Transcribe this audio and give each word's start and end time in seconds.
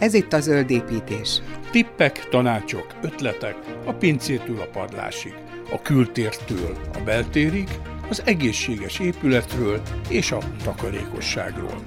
Ez 0.00 0.14
itt 0.14 0.32
a 0.32 0.40
zöld 0.40 0.70
építés. 0.70 1.42
Tippek, 1.70 2.28
tanácsok, 2.28 2.86
ötletek 3.02 3.56
a 3.84 3.92
pincétől 3.92 4.60
a 4.60 4.66
padlásig, 4.72 5.34
a 5.72 5.82
kültértől 5.82 6.76
a 6.94 6.98
beltérig, 7.04 7.68
az 8.08 8.22
egészséges 8.24 8.98
épületről 8.98 9.82
és 10.08 10.32
a 10.32 10.38
takarékosságról. 10.64 11.82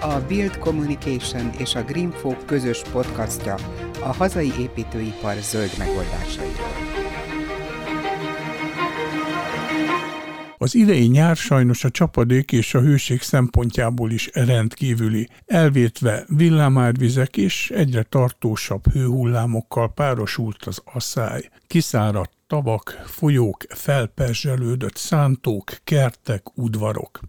A 0.00 0.20
Build 0.28 0.58
Communication 0.58 1.50
és 1.58 1.74
a 1.74 1.82
Greenfolk 1.82 2.46
közös 2.46 2.82
podcastja 2.92 3.54
a 4.00 4.12
hazai 4.12 4.52
építőipar 4.58 5.34
zöld 5.40 5.70
megoldásairól. 5.78 6.87
Az 10.60 10.74
idei 10.74 11.06
nyár 11.06 11.36
sajnos 11.36 11.84
a 11.84 11.90
csapadék 11.90 12.52
és 12.52 12.74
a 12.74 12.80
hőség 12.80 13.20
szempontjából 13.20 14.10
is 14.10 14.30
rendkívüli, 14.32 15.28
elvétve 15.46 16.24
villámárvizek 16.28 17.36
és 17.36 17.70
egyre 17.70 18.02
tartósabb 18.02 18.92
hőhullámokkal 18.92 19.92
párosult 19.92 20.64
az 20.64 20.82
asszály. 20.84 21.50
Kiszáradt 21.66 22.32
tavak, 22.46 23.02
folyók, 23.06 23.64
felperzselődött 23.68 24.96
szántók, 24.96 25.70
kertek, 25.84 26.58
udvarok. 26.58 27.20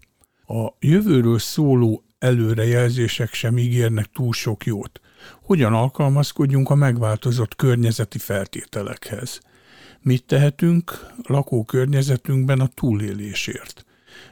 A 0.46 0.68
jövőről 0.78 1.38
szóló 1.38 2.04
előrejelzések 2.18 3.32
sem 3.32 3.58
ígérnek 3.58 4.06
túl 4.12 4.32
sok 4.32 4.64
jót. 4.64 5.00
Hogyan 5.42 5.74
alkalmazkodjunk 5.74 6.70
a 6.70 6.74
megváltozott 6.74 7.56
környezeti 7.56 8.18
feltételekhez? 8.18 9.40
Mit 10.02 10.24
tehetünk 10.24 11.06
lakókörnyezetünkben 11.22 12.60
a 12.60 12.68
túlélésért? 12.74 13.84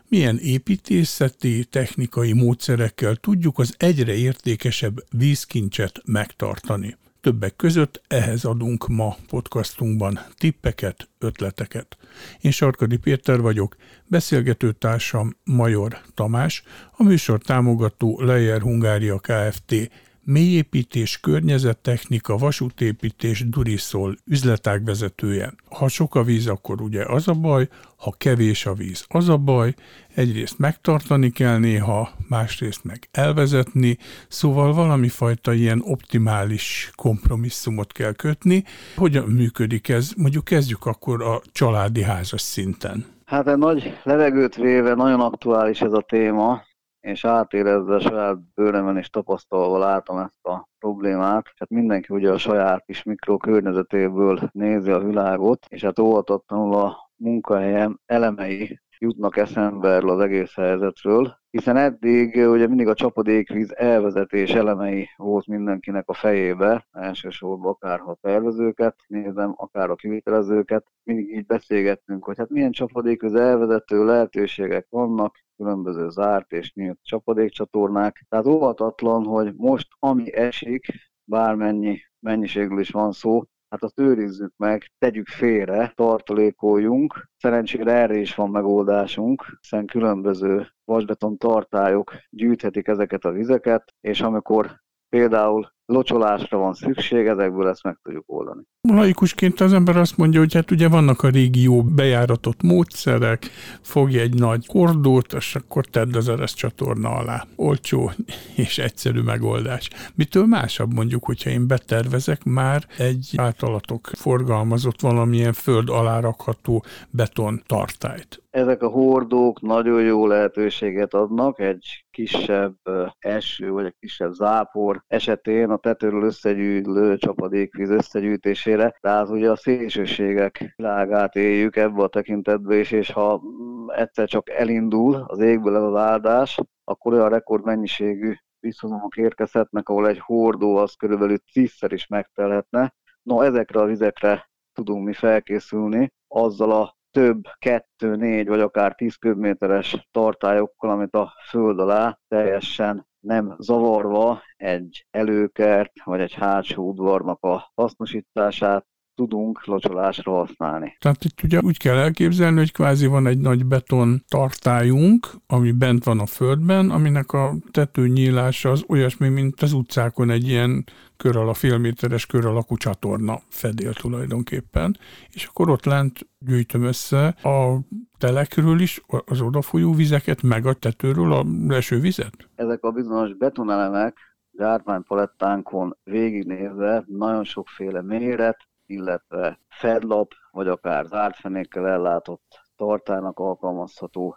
Milyen 0.09 0.39
építészeti, 0.39 1.65
technikai 1.65 2.33
módszerekkel 2.33 3.17
tudjuk 3.17 3.59
az 3.59 3.75
egyre 3.79 4.15
értékesebb 4.15 5.05
vízkincset 5.11 6.03
megtartani? 6.05 6.97
Többek 7.21 7.57
között 7.57 8.03
ehhez 8.07 8.45
adunk 8.45 8.89
ma 8.89 9.17
podcastunkban 9.29 10.21
tippeket, 10.37 11.09
ötleteket. 11.19 11.97
Én 12.41 12.51
Sarkadi 12.51 12.97
Péter 12.97 13.41
vagyok, 13.41 13.77
beszélgető 14.07 14.73
társam 14.73 15.37
Major 15.45 15.99
Tamás, 16.15 16.63
a 16.93 17.03
műsor 17.03 17.39
támogató 17.39 18.21
Lejer 18.21 18.61
Hungária 18.61 19.19
Kft 19.19 19.91
mélyépítés, 20.31 21.21
környezettechnika, 21.21 22.37
vasútépítés, 22.37 23.49
Duriszol 23.49 24.17
üzletág 24.25 24.85
vezetője. 24.85 25.53
Ha 25.69 25.89
sok 25.89 26.15
a 26.15 26.23
víz, 26.23 26.47
akkor 26.47 26.81
ugye 26.81 27.05
az 27.05 27.29
a 27.29 27.33
baj, 27.33 27.69
ha 27.97 28.15
kevés 28.19 28.67
a 28.67 28.73
víz, 28.73 29.05
az 29.09 29.29
a 29.29 29.37
baj, 29.37 29.75
egyrészt 30.15 30.59
megtartani 30.59 31.31
kell 31.31 31.59
néha, 31.59 32.11
másrészt 32.29 32.85
meg 32.85 33.09
elvezetni, 33.11 33.99
szóval 34.29 34.73
valami 34.75 35.09
fajta 35.09 35.53
ilyen 35.53 35.83
optimális 35.85 36.91
kompromisszumot 36.97 37.93
kell 37.93 38.13
kötni. 38.13 38.65
Hogyan 38.97 39.29
működik 39.29 39.89
ez? 39.89 40.11
Mondjuk 40.17 40.45
kezdjük 40.45 40.87
akkor 40.87 41.23
a 41.23 41.41
családi 41.53 42.03
házas 42.03 42.41
szinten. 42.41 43.05
Hát 43.25 43.49
egy 43.49 43.59
nagy 43.59 43.99
levegőt 44.03 44.57
véve 44.57 44.95
nagyon 44.95 45.21
aktuális 45.21 45.81
ez 45.81 45.93
a 45.93 46.05
téma, 46.09 46.63
és 47.01 47.25
átérezve 47.25 47.99
saját 47.99 48.37
bőremen 48.55 48.97
és 48.97 49.11
tapasztalva 49.11 49.79
látom 49.79 50.19
ezt 50.19 50.47
a 50.47 50.69
problémát. 50.79 51.53
Hát 51.57 51.69
mindenki 51.69 52.15
ugye 52.15 52.31
a 52.31 52.39
saját 52.39 52.85
kis 52.85 53.03
mikrokörnyezetéből 53.03 54.51
nézi 54.53 54.91
a 54.91 54.99
világot, 54.99 55.67
és 55.69 55.83
hát 55.83 55.99
óvatatlanul 55.99 56.75
a 56.75 57.11
munkahelyem 57.17 57.99
elemei 58.07 58.81
jutnak 58.99 59.37
eszembe 59.37 59.89
erről 59.89 60.11
az 60.11 60.21
egész 60.21 60.55
helyzetről, 60.55 61.39
hiszen 61.51 61.77
eddig 61.77 62.35
ugye 62.37 62.67
mindig 62.67 62.89
a 62.89 62.95
csapadékvíz 62.95 63.75
elvezetés 63.77 64.51
elemei 64.51 65.09
volt 65.17 65.47
mindenkinek 65.47 66.09
a 66.09 66.15
fejébe, 66.15 66.87
elsősorban 66.93 67.73
akár 67.73 68.01
a 68.01 68.19
tervezőket 68.21 68.97
nézem, 69.07 69.53
akár 69.57 69.91
a 69.91 69.95
kivitelezőket, 69.95 70.87
mindig 71.03 71.37
így 71.37 71.47
beszélgettünk, 71.47 72.25
hogy 72.25 72.39
hát 72.39 72.51
milyen 72.51 72.73
csapadékvíz 72.73 73.35
elvezető 73.35 74.05
lehetőségek 74.05 74.87
vannak, 74.91 75.37
különböző 75.59 76.09
zárt 76.09 76.53
és 76.53 76.73
nyílt 76.73 76.99
csapadékcsatornák. 77.03 78.27
Tehát 78.29 78.47
óvatatlan, 78.47 79.25
hogy 79.25 79.55
most 79.57 79.89
ami 79.99 80.35
esik, 80.35 80.87
bármennyi 81.25 82.01
mennyiségről 82.21 82.81
is 82.81 82.91
van 82.91 83.13
szó, 83.13 83.43
hát 83.69 83.83
azt 83.83 84.01
őrizzük 84.01 84.53
meg, 84.57 84.93
tegyük 84.99 85.29
félre, 85.29 85.93
tartalékoljunk. 85.95 87.29
Szerencsére 87.37 87.93
erre 87.93 88.17
is 88.17 88.35
van 88.35 88.51
megoldásunk, 88.51 89.59
hiszen 89.61 89.87
különböző 89.87 90.67
vasbeton 90.85 91.37
tartályok 91.37 92.13
gyűjthetik 92.31 92.87
ezeket 92.87 93.25
a 93.25 93.31
vizeket, 93.31 93.95
és 94.01 94.21
amikor 94.21 94.81
például 95.09 95.73
locsolásra 95.93 96.59
van 96.59 96.75
szükség, 96.75 97.27
ezekből 97.27 97.69
ezt 97.69 97.83
meg 97.83 97.99
tudjuk 98.03 98.25
oldani. 98.27 98.63
Laikusként 98.89 99.61
az 99.61 99.73
ember 99.73 99.97
azt 99.97 100.17
mondja, 100.17 100.41
hogy 100.41 100.55
hát 100.55 100.71
ugye 100.71 100.89
vannak 100.89 101.23
a 101.23 101.29
régió 101.29 101.83
bejáratott 101.83 102.63
módszerek, 102.63 103.51
fogj 103.81 104.19
egy 104.19 104.35
nagy 104.35 104.67
kordót, 104.67 105.33
és 105.33 105.55
akkor 105.55 105.85
tedd 105.87 106.17
az 106.17 106.29
eres 106.29 106.55
csatorna 106.55 107.11
alá. 107.11 107.45
Olcsó 107.57 108.11
és 108.57 108.79
egyszerű 108.79 109.21
megoldás. 109.21 109.91
Mitől 110.15 110.47
másabb 110.47 110.95
mondjuk, 110.95 111.25
hogyha 111.25 111.51
én 111.51 111.67
betervezek 111.67 112.45
már 112.45 112.83
egy 112.99 113.35
általatok 113.37 114.07
forgalmazott 114.07 115.01
valamilyen 115.01 115.53
föld 115.53 115.89
alá 115.89 116.21
rakható 116.21 116.85
beton 117.11 117.63
tartályt? 117.67 118.43
Ezek 118.51 118.83
a 118.83 118.89
hordók 118.89 119.61
nagyon 119.61 120.03
jó 120.03 120.27
lehetőséget 120.27 121.15
adnak 121.15 121.61
egy 121.61 122.05
kisebb 122.19 122.77
eső 123.19 123.71
vagy 123.71 123.85
egy 123.85 123.97
kisebb 123.99 124.33
zápor 124.33 125.05
esetén 125.07 125.71
a 125.71 125.77
tetőről 125.77 126.23
összegyűlő 126.23 127.17
csapadékvíz 127.17 127.91
összegyűjtésére. 127.91 128.97
Tehát 129.01 129.29
ugye 129.29 129.51
a 129.51 129.57
szélsőségek 129.57 130.73
világát 130.77 131.35
éljük 131.35 131.77
ebbe 131.77 132.03
a 132.03 132.09
tekintetbe 132.09 132.77
is, 132.77 132.91
és 132.91 133.11
ha 133.11 133.43
egyszer 133.87 134.29
csak 134.29 134.51
elindul 134.51 135.25
az 135.27 135.39
égből 135.39 135.77
ez 135.77 135.83
az 135.83 135.95
áldás, 135.95 136.59
akkor 136.85 137.13
olyan 137.13 137.29
rekordmennyiségű 137.29 138.35
visszhozomok 138.61 139.17
érkezhetnek, 139.17 139.89
ahol 139.89 140.09
egy 140.09 140.19
hordó 140.19 140.77
az 140.77 140.95
körülbelül 140.95 141.39
tízszer 141.53 141.93
is 141.93 142.07
megtelhetne. 142.07 142.95
No, 143.23 143.41
ezekre 143.41 143.81
a 143.81 143.87
vizekre 143.87 144.51
tudunk 144.73 145.05
mi 145.05 145.13
felkészülni, 145.13 146.13
azzal 146.29 146.73
a 146.73 146.98
több, 147.11 147.43
kettő, 147.59 148.17
négy 148.17 148.49
vagy 148.49 148.61
akár 148.61 148.95
tíz 148.95 149.15
köbméteres 149.15 150.09
tartályokkal, 150.11 150.91
amit 150.91 151.15
a 151.15 151.33
föld 151.49 151.81
alá 151.81 152.19
teljesen 152.29 153.07
nem 153.21 153.55
zavarva 153.59 154.43
egy 154.57 155.07
előkert 155.11 155.93
vagy 156.05 156.21
egy 156.21 156.35
hátsó 156.35 156.89
udvarnak 156.89 157.43
a 157.43 157.71
hasznosítását 157.75 158.87
tudunk 159.19 159.67
locsolásra 159.67 160.33
használni. 160.33 160.97
Tehát 160.99 161.25
itt 161.25 161.43
ugye 161.43 161.59
úgy 161.61 161.79
kell 161.79 161.97
elképzelni, 161.97 162.59
hogy 162.59 162.73
kvázi 162.73 163.07
van 163.07 163.27
egy 163.27 163.39
nagy 163.39 163.67
beton 163.67 164.23
tartályunk, 164.29 165.27
ami 165.47 165.73
bent 165.73 166.05
van 166.05 166.19
a 166.21 166.27
földben, 166.27 166.91
aminek 166.91 167.33
a 167.33 167.55
tetőnyílása 167.71 168.71
az 168.71 168.85
olyasmi, 168.89 169.29
mint 169.29 169.63
az 169.63 169.73
utcákon 169.73 170.31
egy 170.31 170.49
ilyen 170.49 170.85
kör 171.17 171.37
alá, 171.37 171.53
félméteres 171.53 172.27
kör 172.27 172.47
alakú 172.47 172.77
csatorna 172.77 173.39
fedél 173.49 173.93
tulajdonképpen, 173.93 174.97
és 175.29 175.45
akkor 175.45 175.71
ott 175.71 175.85
lent 175.85 176.19
gyűjtöm 176.39 176.83
össze 176.83 177.27
a 177.27 177.79
telekről 178.19 178.81
is 178.81 179.03
az 179.25 179.41
odafolyó 179.41 179.93
vizeket, 179.93 180.43
meg 180.43 180.67
a 180.67 180.73
tetőről 180.73 181.33
a 181.33 181.45
lesővizet? 181.67 182.49
Ezek 182.55 182.85
a 182.85 182.91
bizonyos 182.91 183.37
betonelemek 183.37 184.29
gyártmánypalettánkon 184.59 185.97
végignézve 186.05 187.05
nagyon 187.07 187.45
sokféle 187.45 188.03
méret, 188.03 188.68
illetve 188.89 189.59
fedlap, 189.69 190.33
vagy 190.51 190.69
akár 190.69 191.07
zárt 191.07 191.37
fenékkel 191.37 191.87
ellátott 191.87 192.61
tartálynak 192.77 193.39
alkalmazható 193.39 194.37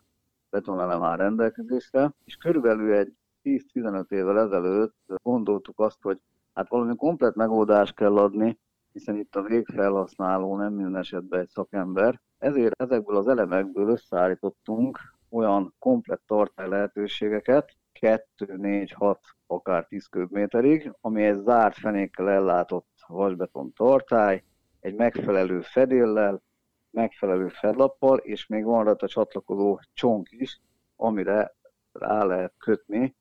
betonelem 0.50 1.04
áll 1.04 1.18
rendelkezésre, 1.18 2.14
és 2.24 2.36
körülbelül 2.36 2.94
egy 2.94 3.14
10-15 3.44 4.12
évvel 4.12 4.40
ezelőtt 4.40 4.96
gondoltuk 5.24 5.80
azt, 5.80 6.02
hogy 6.02 6.20
hát 6.54 6.70
valami 6.70 6.96
komplet 6.96 7.36
megoldást 7.36 7.96
kell 7.96 8.18
adni, 8.18 8.60
hiszen 8.92 9.16
itt 9.16 9.36
a 9.36 9.42
végfelhasználó 9.42 10.58
nem 10.58 10.74
minden 10.74 11.02
esetben 11.02 11.40
egy 11.40 11.50
szakember, 11.50 12.22
ezért 12.38 12.82
ezekből 12.82 13.16
az 13.16 13.28
elemekből 13.28 13.90
összeállítottunk 13.90 15.00
olyan 15.30 15.74
komplett 15.80 16.24
tartály 16.26 16.70
lehetőségeket, 16.70 17.76
2, 18.00 18.56
4, 18.58 18.92
6, 18.92 19.20
akár 19.48 19.86
10 19.86 20.08
köbméterig, 20.08 20.92
ami 21.02 21.24
egy 21.24 21.40
zárt 21.40 21.78
fenékkel 21.78 22.30
ellátott 22.30 22.88
vasbeton 23.08 23.74
tartály, 23.74 24.44
egy 24.80 24.96
megfelelő 24.96 25.62
fedéllel, 25.62 26.42
megfelelő 26.90 27.48
fedlappal, 27.48 28.18
és 28.18 28.48
még 28.48 28.64
van 28.64 28.84
rajta 28.84 29.08
csatlakozó 29.08 29.80
csonk 29.94 30.32
is, 30.32 30.62
amire 30.96 31.56
rá 31.92 32.24
lehet 32.24 32.54
kötni 32.58 33.16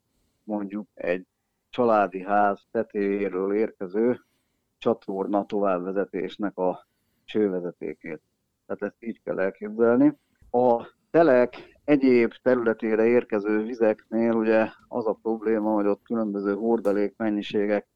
mondjuk 0.45 0.89
egy 0.95 1.27
családi 1.69 2.23
ház 2.23 2.67
tetejéről 2.71 3.55
érkező 3.55 4.21
csatorna 4.79 5.47
továbbvezetésnek 5.47 6.59
a 6.59 6.87
csővezetékét. 7.25 8.23
Tehát 8.67 8.83
ezt 8.83 9.05
így 9.05 9.23
kell 9.23 9.41
elképzelni. 9.41 10.19
A 10.51 10.87
telek 11.11 11.81
egyéb 11.85 12.33
területére 12.43 13.05
érkező 13.05 13.63
vizeknél 13.63 14.33
ugye 14.33 14.69
az 14.89 15.07
a 15.07 15.19
probléma, 15.23 15.73
hogy 15.75 15.87
ott 15.87 16.03
különböző 16.03 16.55
hordalék 16.55 17.15
mennyiségek 17.17 17.89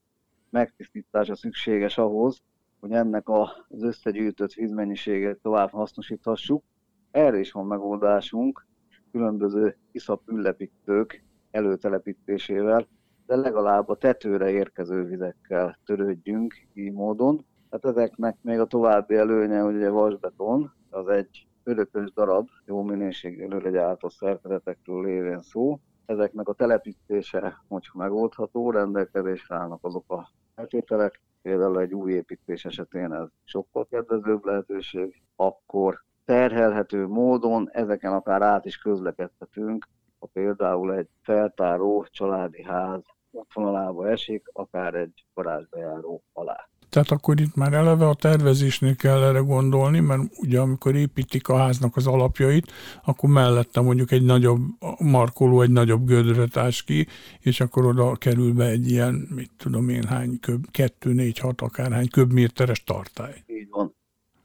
megtisztítása 0.54 1.34
szükséges 1.36 1.98
ahhoz, 1.98 2.42
hogy 2.80 2.92
ennek 2.92 3.28
az 3.28 3.82
összegyűjtött 3.82 4.52
vízmennyiséget 4.52 5.38
tovább 5.42 5.70
hasznosíthassuk. 5.70 6.64
Erre 7.10 7.38
is 7.38 7.52
van 7.52 7.66
megoldásunk, 7.66 8.66
különböző 9.10 9.76
iszap 9.92 10.22
üllepítők 10.26 11.24
előtelepítésével, 11.50 12.88
de 13.26 13.36
legalább 13.36 13.88
a 13.88 13.96
tetőre 13.96 14.50
érkező 14.50 15.04
vizekkel 15.04 15.78
törődjünk 15.84 16.54
így 16.74 16.92
módon. 16.92 17.44
Hát 17.70 17.84
ezeknek 17.84 18.36
még 18.40 18.58
a 18.58 18.66
további 18.66 19.14
előnye, 19.14 19.60
hogy 19.60 19.74
ugye 19.74 19.90
vasbeton, 19.90 20.72
az 20.90 21.08
egy 21.08 21.46
örökös 21.64 22.12
darab, 22.12 22.48
jó 22.66 22.82
minőségű 22.82 23.42
előregyártott 23.42 24.12
szerkezetekről 24.12 25.04
lévén 25.04 25.40
szó. 25.40 25.80
Ezeknek 26.06 26.48
a 26.48 26.52
telepítése, 26.54 27.64
hogyha 27.68 27.98
megoldható, 27.98 28.70
rendelkezésre 28.70 29.56
állnak 29.56 29.78
azok 29.82 30.12
a 30.12 30.28
feltételek, 30.54 31.20
például 31.42 31.80
egy 31.80 31.94
új 31.94 32.12
építés 32.12 32.64
esetén 32.64 33.12
ez 33.12 33.28
sokkal 33.44 33.86
kedvezőbb 33.86 34.44
lehetőség, 34.44 35.22
akkor 35.36 36.04
terhelhető 36.24 37.06
módon 37.06 37.70
ezeken 37.72 38.12
akár 38.12 38.42
át 38.42 38.64
is 38.64 38.78
közlekedhetünk, 38.78 39.88
ha 40.18 40.26
például 40.26 40.94
egy 40.94 41.08
feltáró 41.22 42.06
családi 42.10 42.62
ház 42.62 43.02
útvonalába 43.30 44.08
esik, 44.08 44.48
akár 44.52 44.94
egy 44.94 45.26
garázsbejáró 45.34 46.22
alá. 46.32 46.68
Tehát 46.94 47.10
akkor 47.10 47.40
itt 47.40 47.54
már 47.54 47.72
eleve 47.72 48.08
a 48.08 48.14
tervezésnél 48.14 48.96
kell 48.96 49.22
erre 49.22 49.38
gondolni, 49.38 50.00
mert 50.00 50.22
ugye 50.36 50.60
amikor 50.60 50.94
építik 50.94 51.48
a 51.48 51.56
háznak 51.56 51.96
az 51.96 52.06
alapjait, 52.06 52.72
akkor 53.04 53.30
mellette 53.30 53.80
mondjuk 53.80 54.10
egy 54.10 54.24
nagyobb 54.24 54.60
markoló, 54.98 55.60
egy 55.60 55.70
nagyobb 55.70 56.06
gödröt 56.06 56.56
ás 56.56 56.82
ki, 56.82 57.06
és 57.40 57.60
akkor 57.60 57.86
oda 57.86 58.12
kerül 58.12 58.52
be 58.52 58.64
egy 58.64 58.90
ilyen, 58.90 59.28
mit 59.34 59.50
tudom 59.56 59.88
én, 59.88 60.04
hány 60.04 60.40
köb, 60.40 60.70
kettő, 60.70 61.12
négy, 61.12 61.38
hat, 61.38 61.60
akárhány 61.60 62.08
köbméteres 62.08 62.84
tartály. 62.84 63.42
Így 63.46 63.68
van. 63.70 63.94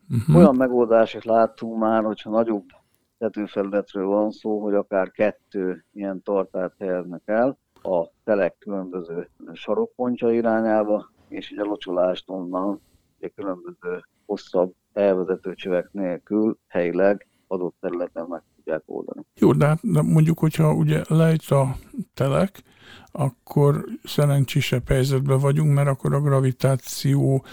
Uh-huh. 0.09 0.35
Olyan 0.35 0.55
megoldások 0.55 1.23
láttunk 1.23 1.79
már, 1.79 2.03
hogyha 2.03 2.29
nagyobb 2.29 2.65
tetőfelületről 3.17 4.05
van 4.05 4.31
szó, 4.31 4.63
hogy 4.63 4.73
akár 4.73 5.11
kettő 5.11 5.85
ilyen 5.93 6.21
tartályt 6.23 6.73
helyeznek 6.79 7.21
el 7.25 7.57
a 7.83 8.09
telek 8.23 8.55
különböző 8.59 9.29
sarokpontja 9.53 10.31
irányába, 10.31 11.09
és 11.29 11.51
így 11.51 11.59
a 11.59 11.63
locsolást 11.63 12.29
onnan 12.29 12.81
egy 13.19 13.33
különböző 13.33 14.03
hosszabb 14.25 14.73
elvezető 14.93 15.53
csövek 15.53 15.91
nélkül 15.91 16.57
helyileg 16.67 17.28
adott 17.51 17.75
területen 17.79 18.25
meg 18.29 18.41
tudják 18.55 18.83
oldani. 18.85 19.25
Jó, 19.35 19.53
de 19.53 19.65
hát 19.65 19.81
mondjuk, 19.91 20.39
hogyha 20.39 20.73
ugye 20.73 21.01
lejt 21.07 21.43
a 21.43 21.75
telek, 22.13 22.63
akkor 23.11 23.85
szerencsésebb 24.03 24.87
helyzetben 24.87 25.39
vagyunk, 25.39 25.73
mert 25.73 25.87
akkor 25.87 26.13
a 26.13 26.21
gravitáció 26.21 27.45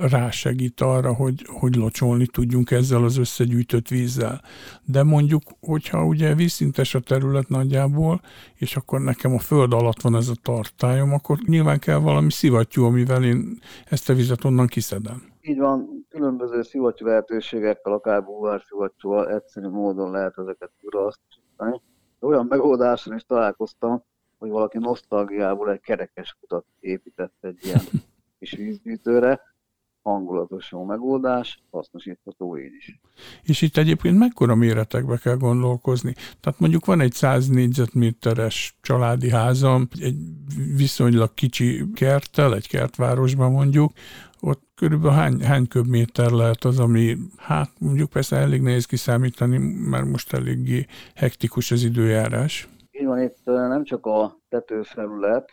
rásegít 0.00 0.80
arra, 0.80 1.12
hogy, 1.14 1.46
hogy 1.46 1.74
locsolni 1.74 2.26
tudjunk 2.26 2.70
ezzel 2.70 3.04
az 3.04 3.16
összegyűjtött 3.16 3.88
vízzel. 3.88 4.42
De 4.84 5.02
mondjuk, 5.02 5.42
hogyha 5.60 6.04
ugye 6.04 6.34
vízszintes 6.34 6.94
a 6.94 7.00
terület 7.00 7.48
nagyjából, 7.48 8.20
és 8.54 8.76
akkor 8.76 9.00
nekem 9.00 9.34
a 9.34 9.38
föld 9.38 9.72
alatt 9.72 10.00
van 10.00 10.16
ez 10.16 10.28
a 10.28 10.34
tartályom, 10.42 11.12
akkor 11.12 11.38
nyilván 11.46 11.78
kell 11.78 11.98
valami 11.98 12.30
szivattyú, 12.30 12.84
amivel 12.84 13.24
én 13.24 13.58
ezt 13.84 14.10
a 14.10 14.14
vizet 14.14 14.44
onnan 14.44 14.66
kiszedem. 14.66 15.33
Így 15.46 15.58
van, 15.58 16.06
különböző 16.08 16.62
szivattyú 16.62 17.06
lehetőségekkel, 17.06 17.92
akár 17.92 18.24
szivattyúval 18.68 19.30
egyszerű 19.30 19.68
módon 19.68 20.10
lehet 20.10 20.38
ezeket 20.38 20.70
urasztani. 20.82 21.80
Olyan 22.20 22.46
megoldásra 22.46 23.14
is 23.14 23.24
találkoztam, 23.24 24.02
hogy 24.38 24.50
valaki 24.50 24.78
nosztalgiából 24.78 25.70
egy 25.70 25.80
kerekes 25.80 26.36
kutat 26.40 26.66
épített 26.80 27.34
egy 27.40 27.58
ilyen 27.62 27.80
kis 28.38 28.52
vízgyűjtőre, 28.52 29.40
hangulatos 30.02 30.72
jó 30.72 30.84
megoldás, 30.84 31.62
hasznosítható 31.70 32.58
így 32.58 32.74
is. 32.78 33.00
És 33.42 33.62
itt 33.62 33.76
egyébként 33.76 34.18
mekkora 34.18 34.54
méretekbe 34.54 35.16
kell 35.16 35.36
gondolkozni? 35.36 36.14
Tehát 36.40 36.60
mondjuk 36.60 36.84
van 36.84 37.00
egy 37.00 37.12
100 37.12 37.48
négyzetméteres 37.48 38.76
családi 38.80 39.30
házam, 39.30 39.88
egy 40.00 40.16
viszonylag 40.76 41.34
kicsi 41.34 41.84
kerttel, 41.94 42.54
egy 42.54 42.68
kertvárosban 42.68 43.52
mondjuk, 43.52 43.92
ott 44.46 44.62
körülbelül 44.74 45.16
hány, 45.16 45.40
hány 45.40 45.68
köbméter 45.68 46.30
lehet 46.30 46.64
az, 46.64 46.78
ami, 46.78 47.16
hát 47.36 47.70
mondjuk 47.78 48.10
persze 48.10 48.36
elég 48.36 48.62
nehéz 48.62 48.86
kiszámítani, 48.86 49.58
mert 49.90 50.06
most 50.06 50.32
eléggé 50.32 50.86
hektikus 51.14 51.70
az 51.70 51.82
időjárás. 51.82 52.68
Így 52.90 53.06
van, 53.06 53.22
itt 53.22 53.44
nem 53.44 53.84
csak 53.84 54.06
a 54.06 54.38
tetőfelület, 54.48 55.50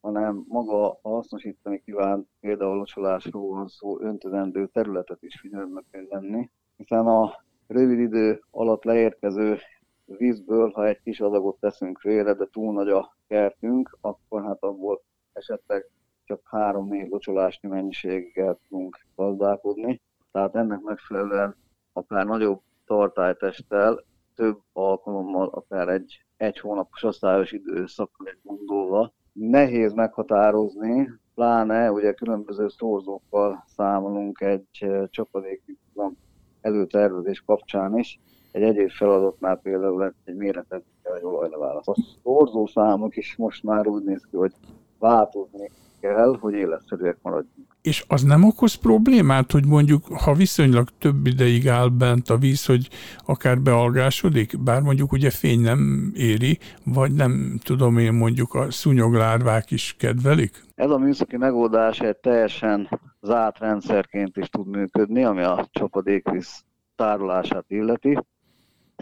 hanem 0.00 0.44
maga 0.48 0.90
a 0.90 1.08
hasznosítani 1.08 1.82
kívánt 1.84 2.26
például 2.40 2.76
locsolásról 2.76 3.48
van 3.48 3.68
szó, 3.68 4.00
öntözendő 4.00 4.66
területet 4.66 5.22
is 5.22 5.40
figyelembe 5.40 5.82
kell 5.90 6.06
venni, 6.10 6.50
hiszen 6.76 7.06
a 7.06 7.44
rövid 7.66 7.98
idő 7.98 8.42
alatt 8.50 8.84
leérkező 8.84 9.58
vízből, 10.04 10.70
ha 10.70 10.86
egy 10.86 11.00
kis 11.02 11.20
adagot 11.20 11.60
teszünk 11.60 11.98
félre, 11.98 12.34
de 12.34 12.48
túl 12.52 12.72
nagy 12.72 12.88
a 12.88 13.16
kertünk, 13.28 13.98
akkor 14.00 14.42
hát 14.42 14.62
abból 14.62 15.02
esetleg 15.32 15.90
csak 16.24 16.40
három-négy 16.44 17.08
locsolásnyi 17.08 17.68
mennyiséggel 17.68 18.58
tudunk 18.68 18.98
gazdálkodni. 19.16 20.00
Tehát 20.32 20.54
ennek 20.54 20.80
megfelelően 20.80 21.56
akár 21.92 22.26
nagyobb 22.26 22.60
tartálytesttel, 22.86 24.04
több 24.34 24.58
alkalommal, 24.72 25.48
akár 25.48 25.88
egy 25.88 26.24
egy 26.42 26.58
hónapos 26.58 27.02
osztályos 27.02 27.52
időszakra 27.52 28.30
gondolva. 28.42 29.12
Nehéz 29.32 29.92
meghatározni, 29.92 31.10
pláne 31.34 31.92
ugye 31.92 32.12
különböző 32.12 32.68
szorzókkal 32.68 33.64
számolunk 33.76 34.40
egy 34.40 34.86
csapadékban 35.10 36.16
előtervezés 36.60 37.42
kapcsán 37.46 37.98
is. 37.98 38.20
Egy 38.52 38.62
egyéb 38.62 38.90
feladatnál 38.90 39.56
például 39.56 40.14
egy 40.24 40.34
méretet 40.34 40.84
egy 41.02 41.24
olajleválaszt. 41.24 41.88
A 41.88 41.94
szorzószámok 42.22 43.16
is 43.16 43.36
most 43.36 43.62
már 43.62 43.86
úgy 43.86 44.04
néz 44.04 44.26
ki, 44.30 44.36
hogy 44.36 44.52
változni 44.98 45.70
kell, 46.02 46.36
hogy 46.40 46.54
életszerűek 46.54 47.18
maradjunk. 47.22 47.76
És 47.82 48.04
az 48.08 48.22
nem 48.22 48.44
okoz 48.44 48.74
problémát, 48.74 49.52
hogy 49.52 49.66
mondjuk, 49.66 50.06
ha 50.06 50.34
viszonylag 50.34 50.88
több 50.98 51.26
ideig 51.26 51.68
áll 51.68 51.88
bent 51.88 52.28
a 52.28 52.36
víz, 52.36 52.66
hogy 52.66 52.88
akár 53.26 53.60
bealgásodik, 53.60 54.62
bár 54.62 54.82
mondjuk 54.82 55.12
ugye 55.12 55.30
fény 55.30 55.60
nem 55.60 56.12
éri, 56.14 56.58
vagy 56.84 57.12
nem 57.12 57.58
tudom 57.62 57.98
én 57.98 58.12
mondjuk 58.12 58.54
a 58.54 58.70
szúnyoglárvák 58.70 59.70
is 59.70 59.96
kedvelik? 59.98 60.64
Ez 60.74 60.90
a 60.90 60.98
műszaki 60.98 61.36
megoldás 61.36 62.00
egy 62.00 62.16
teljesen 62.16 62.88
zárt 63.20 63.58
rendszerként 63.58 64.36
is 64.36 64.48
tud 64.48 64.66
működni, 64.66 65.24
ami 65.24 65.42
a 65.42 65.68
csapadékvíz 65.70 66.64
tárolását 66.96 67.64
illeti 67.68 68.18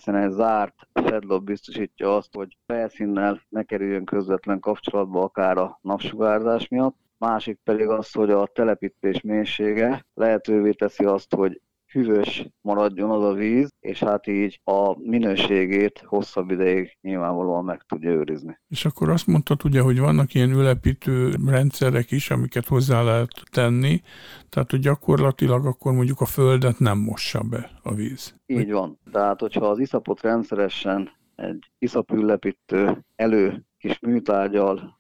hiszen 0.04 0.22
egy 0.22 0.30
zárt 0.30 0.74
fedlap 0.92 1.42
biztosítja 1.42 2.16
azt, 2.16 2.34
hogy 2.34 2.58
felszínnel 2.66 3.40
ne 3.48 3.62
kerüljön 3.62 4.04
közvetlen 4.04 4.60
kapcsolatba 4.60 5.22
akár 5.22 5.58
a 5.58 5.78
napsugárzás 5.82 6.68
miatt. 6.68 6.96
Másik 7.18 7.58
pedig 7.64 7.88
az, 7.88 8.12
hogy 8.12 8.30
a 8.30 8.46
telepítés 8.46 9.20
mélysége 9.20 10.06
lehetővé 10.14 10.72
teszi 10.72 11.04
azt, 11.04 11.34
hogy 11.34 11.60
hűvös 11.92 12.48
maradjon 12.60 13.10
az 13.10 13.24
a 13.24 13.32
víz, 13.32 13.72
és 13.80 13.98
hát 13.98 14.26
így 14.26 14.60
a 14.64 14.98
minőségét 14.98 16.02
hosszabb 16.06 16.50
ideig 16.50 16.96
nyilvánvalóan 17.00 17.64
meg 17.64 17.82
tudja 17.82 18.10
őrizni. 18.10 18.60
És 18.68 18.84
akkor 18.84 19.08
azt 19.08 19.26
mondtad 19.26 19.60
ugye, 19.64 19.80
hogy 19.80 19.98
vannak 19.98 20.34
ilyen 20.34 20.50
ülepítő 20.50 21.34
rendszerek 21.46 22.10
is, 22.10 22.30
amiket 22.30 22.66
hozzá 22.66 23.02
lehet 23.02 23.30
tenni, 23.50 24.00
tehát 24.48 24.70
hogy 24.70 24.80
gyakorlatilag 24.80 25.66
akkor 25.66 25.92
mondjuk 25.92 26.20
a 26.20 26.26
földet 26.26 26.78
nem 26.78 26.98
mossa 26.98 27.42
be 27.42 27.70
a 27.82 27.94
víz. 27.94 28.34
Így 28.46 28.72
van. 28.72 28.98
Tehát, 29.12 29.40
hogyha 29.40 29.66
az 29.66 29.78
iszapot 29.78 30.20
rendszeresen 30.20 31.10
egy 31.36 31.70
iszapülepítő 31.78 33.04
elő 33.16 33.64
kis 33.78 33.98
műtárgyal 33.98 34.98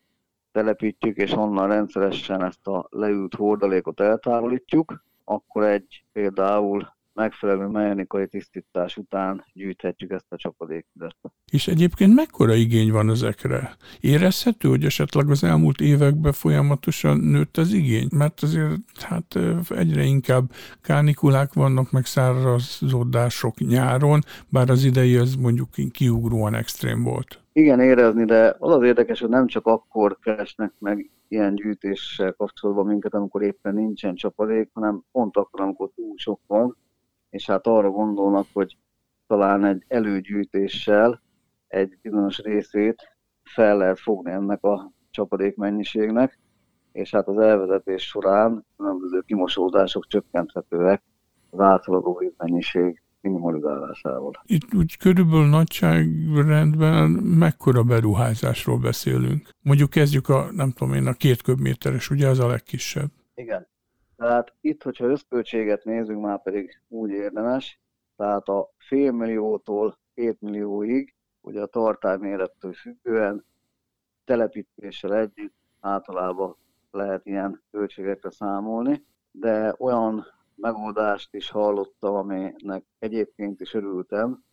telepítjük, 0.52 1.16
és 1.16 1.32
onnan 1.32 1.68
rendszeresen 1.68 2.44
ezt 2.44 2.66
a 2.66 2.86
leült 2.90 3.34
hordalékot 3.34 4.00
eltávolítjuk, 4.00 5.04
akkor 5.30 5.64
egy 5.64 6.04
például 6.12 6.96
megfelelő 7.14 7.66
mechanikai 7.66 8.26
tisztítás 8.26 8.96
után 8.96 9.44
gyűjthetjük 9.52 10.10
ezt 10.10 10.26
a 10.28 10.36
csapadékvizet. 10.36 11.16
És 11.52 11.68
egyébként 11.68 12.14
mekkora 12.14 12.54
igény 12.54 12.92
van 12.92 13.10
ezekre? 13.10 13.76
Érezhető, 14.00 14.68
hogy 14.68 14.84
esetleg 14.84 15.30
az 15.30 15.44
elmúlt 15.44 15.80
években 15.80 16.32
folyamatosan 16.32 17.18
nőtt 17.18 17.56
az 17.56 17.72
igény? 17.72 18.08
Mert 18.16 18.42
azért 18.42 19.02
hát 19.02 19.38
egyre 19.68 20.02
inkább 20.02 20.50
kánikulák 20.82 21.52
vannak, 21.52 21.90
meg 21.90 22.04
szárazódások 22.04 23.58
nyáron, 23.58 24.20
bár 24.48 24.70
az 24.70 24.84
idei 24.84 25.16
az 25.16 25.34
mondjuk 25.34 25.68
kiugróan 25.92 26.54
extrém 26.54 27.02
volt. 27.02 27.42
Igen, 27.52 27.80
érezni, 27.80 28.24
de 28.24 28.56
az 28.58 28.74
az 28.74 28.82
érdekes, 28.82 29.20
hogy 29.20 29.28
nem 29.28 29.46
csak 29.46 29.66
akkor 29.66 30.18
keresnek 30.22 30.72
meg 30.78 31.10
ilyen 31.28 31.54
gyűjtéssel 31.54 32.32
kapcsolatban 32.32 32.86
minket, 32.86 33.14
amikor 33.14 33.42
éppen 33.42 33.74
nincsen 33.74 34.14
csapadék, 34.14 34.70
hanem 34.72 35.02
pont 35.12 35.36
akkor, 35.36 35.60
amikor 35.60 35.90
túl 35.94 36.14
sok 36.16 36.40
van, 36.46 36.76
és 37.30 37.46
hát 37.46 37.66
arra 37.66 37.90
gondolnak, 37.90 38.46
hogy 38.52 38.76
talán 39.26 39.64
egy 39.64 39.84
előgyűjtéssel 39.88 41.22
egy 41.66 41.98
bizonyos 42.02 42.38
részét 42.38 43.16
fel 43.42 43.76
lehet 43.76 44.00
fogni 44.00 44.30
ennek 44.30 44.62
a 44.64 44.92
csapadék 45.10 45.56
mennyiségnek, 45.56 46.38
és 46.92 47.10
hát 47.10 47.28
az 47.28 47.38
elvezetés 47.38 48.02
során 48.02 48.66
különböző 48.76 49.20
kimosódások 49.20 50.06
csökkenthetőek 50.06 51.02
az 51.50 51.60
átlagos 51.60 52.18
vízmennyiség 52.18 53.02
minimalizálásával. 53.20 54.32
Itt 54.44 54.74
úgy 54.74 54.96
körülbelül 54.96 55.48
nagyságrendben 55.48 57.10
mekkora 57.10 57.82
beruházásról 57.82 58.78
beszélünk? 58.78 59.48
Mondjuk 59.62 59.90
kezdjük 59.90 60.28
a, 60.28 60.48
nem 60.52 60.70
tudom 60.70 60.94
én, 60.94 61.06
a 61.06 61.12
két 61.12 61.42
köbméteres, 61.42 62.10
ugye 62.10 62.28
az 62.28 62.38
a 62.38 62.46
legkisebb? 62.46 63.10
Igen. 63.34 63.66
Tehát 64.20 64.54
itt, 64.60 64.82
hogyha 64.82 65.06
összköltséget 65.06 65.84
nézünk, 65.84 66.22
már 66.22 66.42
pedig 66.42 66.80
úgy 66.88 67.10
érdemes, 67.10 67.80
tehát 68.16 68.48
a 68.48 68.70
fél 68.76 69.12
milliótól 69.12 69.98
két 70.14 70.40
millióig, 70.40 71.14
ugye 71.40 71.60
a 71.60 71.66
tartály 71.66 72.16
mérettől 72.16 72.72
függően 72.72 73.44
telepítéssel 74.24 75.14
együtt 75.14 75.54
általában 75.80 76.56
lehet 76.90 77.26
ilyen 77.26 77.62
költségekre 77.70 78.30
számolni, 78.30 79.04
de 79.30 79.74
olyan 79.78 80.26
megoldást 80.54 81.34
is 81.34 81.50
hallottam, 81.50 82.14
aminek 82.14 82.84
egyébként 82.98 83.60
is 83.60 83.74
örültem. 83.74 84.44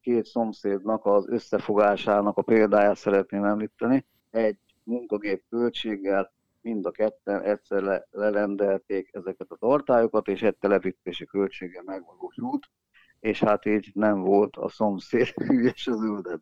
Két 0.00 0.24
szomszédnak 0.24 1.06
az 1.06 1.28
összefogásának 1.28 2.36
a 2.36 2.42
példáját 2.42 2.96
szeretném 2.96 3.44
említeni. 3.44 4.06
Egy 4.30 4.58
munkagép 4.82 5.44
költséggel 5.48 6.34
mind 6.66 6.86
a 6.86 6.90
ketten 6.90 7.42
egyszer 7.42 7.82
le, 7.82 8.06
lerendelték 8.10 9.10
ezeket 9.12 9.46
a 9.50 9.56
tartályokat, 9.56 10.28
és 10.28 10.42
egy 10.42 10.56
telepítési 10.56 11.24
költséggel 11.24 11.82
megvalósult, 11.86 12.70
és 13.20 13.40
hát 13.40 13.66
így 13.66 13.90
nem 13.94 14.20
volt 14.20 14.56
a 14.56 14.68
szomszéd 14.68 15.34
ügyes 15.50 15.86
az 15.86 16.02
üldet. 16.02 16.40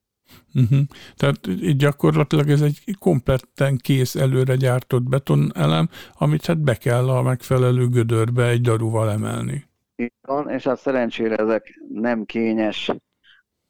Uh-huh. 0.54 0.78
Tehát 1.16 1.46
így 1.46 1.76
gyakorlatilag 1.76 2.48
ez 2.48 2.60
egy 2.60 2.96
kompletten 2.98 3.76
kész 3.76 4.14
előre 4.14 4.56
gyártott 4.56 5.02
betonelem, 5.02 5.88
amit 6.18 6.46
hát 6.46 6.58
be 6.58 6.74
kell 6.74 7.08
a 7.08 7.22
megfelelő 7.22 7.88
gödörbe 7.88 8.48
egy 8.48 8.60
daruval 8.60 9.10
emelni. 9.10 9.64
Van, 10.20 10.50
és 10.50 10.64
hát 10.64 10.78
szerencsére 10.78 11.36
ezek 11.36 11.80
nem 11.88 12.24
kényes 12.24 12.92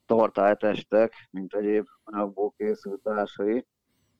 tartálytestek, 0.05 1.13
mint 1.31 1.53
egyéb 1.53 1.85
anyagból 2.03 2.53
készült 2.57 3.01
társai, 3.03 3.65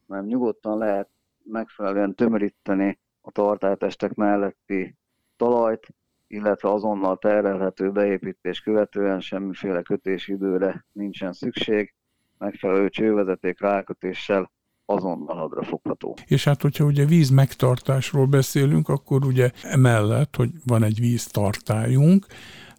mert 0.06 0.26
nyugodtan 0.26 0.78
lehet 0.78 1.10
megfelelően 1.52 2.16
tömöríteni 2.16 3.00
a 3.22 3.32
tartálytestek 3.32 4.14
melletti 4.14 4.96
talajt, 5.38 5.88
illetve 6.28 6.70
azonnal 6.70 7.18
terelhető 7.18 7.92
beépítés 7.92 8.60
követően 8.60 9.20
semmiféle 9.20 9.82
kötési 9.82 10.32
időre 10.32 10.86
nincsen 10.92 11.34
szükség, 11.34 11.94
megfelelő 12.38 12.90
csővezeték 12.90 13.62
rákötéssel 13.62 14.52
azonnal 14.86 15.36
hadra 15.36 15.64
fogható. 15.64 16.18
És 16.26 16.44
hát, 16.44 16.62
hogyha 16.62 16.86
ugye 16.86 17.06
víz 17.06 17.30
megtartásról 17.30 18.26
beszélünk, 18.26 18.90
akkor 18.90 19.26
ugye 19.26 19.52
emellett, 19.62 20.36
hogy 20.36 20.50
van 20.66 20.84
egy 20.84 21.00
víztartályunk, 21.00 22.26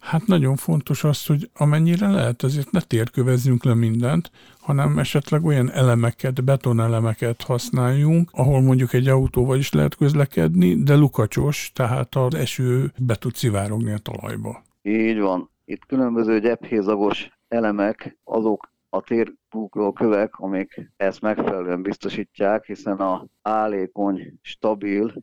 hát 0.07 0.25
nagyon 0.25 0.55
fontos 0.55 1.03
az, 1.03 1.25
hogy 1.25 1.49
amennyire 1.53 2.09
lehet, 2.09 2.43
azért 2.43 2.71
ne 2.71 2.81
térkövezzünk 2.81 3.63
le 3.63 3.73
mindent, 3.73 4.31
hanem 4.59 4.99
esetleg 4.99 5.45
olyan 5.45 5.71
elemeket, 5.71 6.43
betonelemeket 6.43 7.41
használjunk, 7.41 8.29
ahol 8.31 8.61
mondjuk 8.61 8.93
egy 8.93 9.07
autóval 9.07 9.57
is 9.57 9.71
lehet 9.71 9.95
közlekedni, 9.95 10.83
de 10.83 10.95
lukacsos, 10.95 11.71
tehát 11.73 12.15
az 12.15 12.35
eső 12.35 12.91
be 12.99 13.15
tud 13.15 13.35
szivárogni 13.35 13.91
a 13.91 13.97
talajba. 13.97 14.61
Így 14.81 15.19
van. 15.19 15.49
Itt 15.65 15.85
különböző 15.85 16.39
gyephézagos 16.39 17.29
elemek, 17.47 18.17
azok 18.23 18.71
a 18.89 19.01
térbukló 19.01 19.93
kövek, 19.93 20.35
amik 20.35 20.91
ezt 20.97 21.21
megfelelően 21.21 21.81
biztosítják, 21.81 22.65
hiszen 22.65 22.97
a 22.97 23.25
álékony, 23.41 24.33
stabil, 24.41 25.13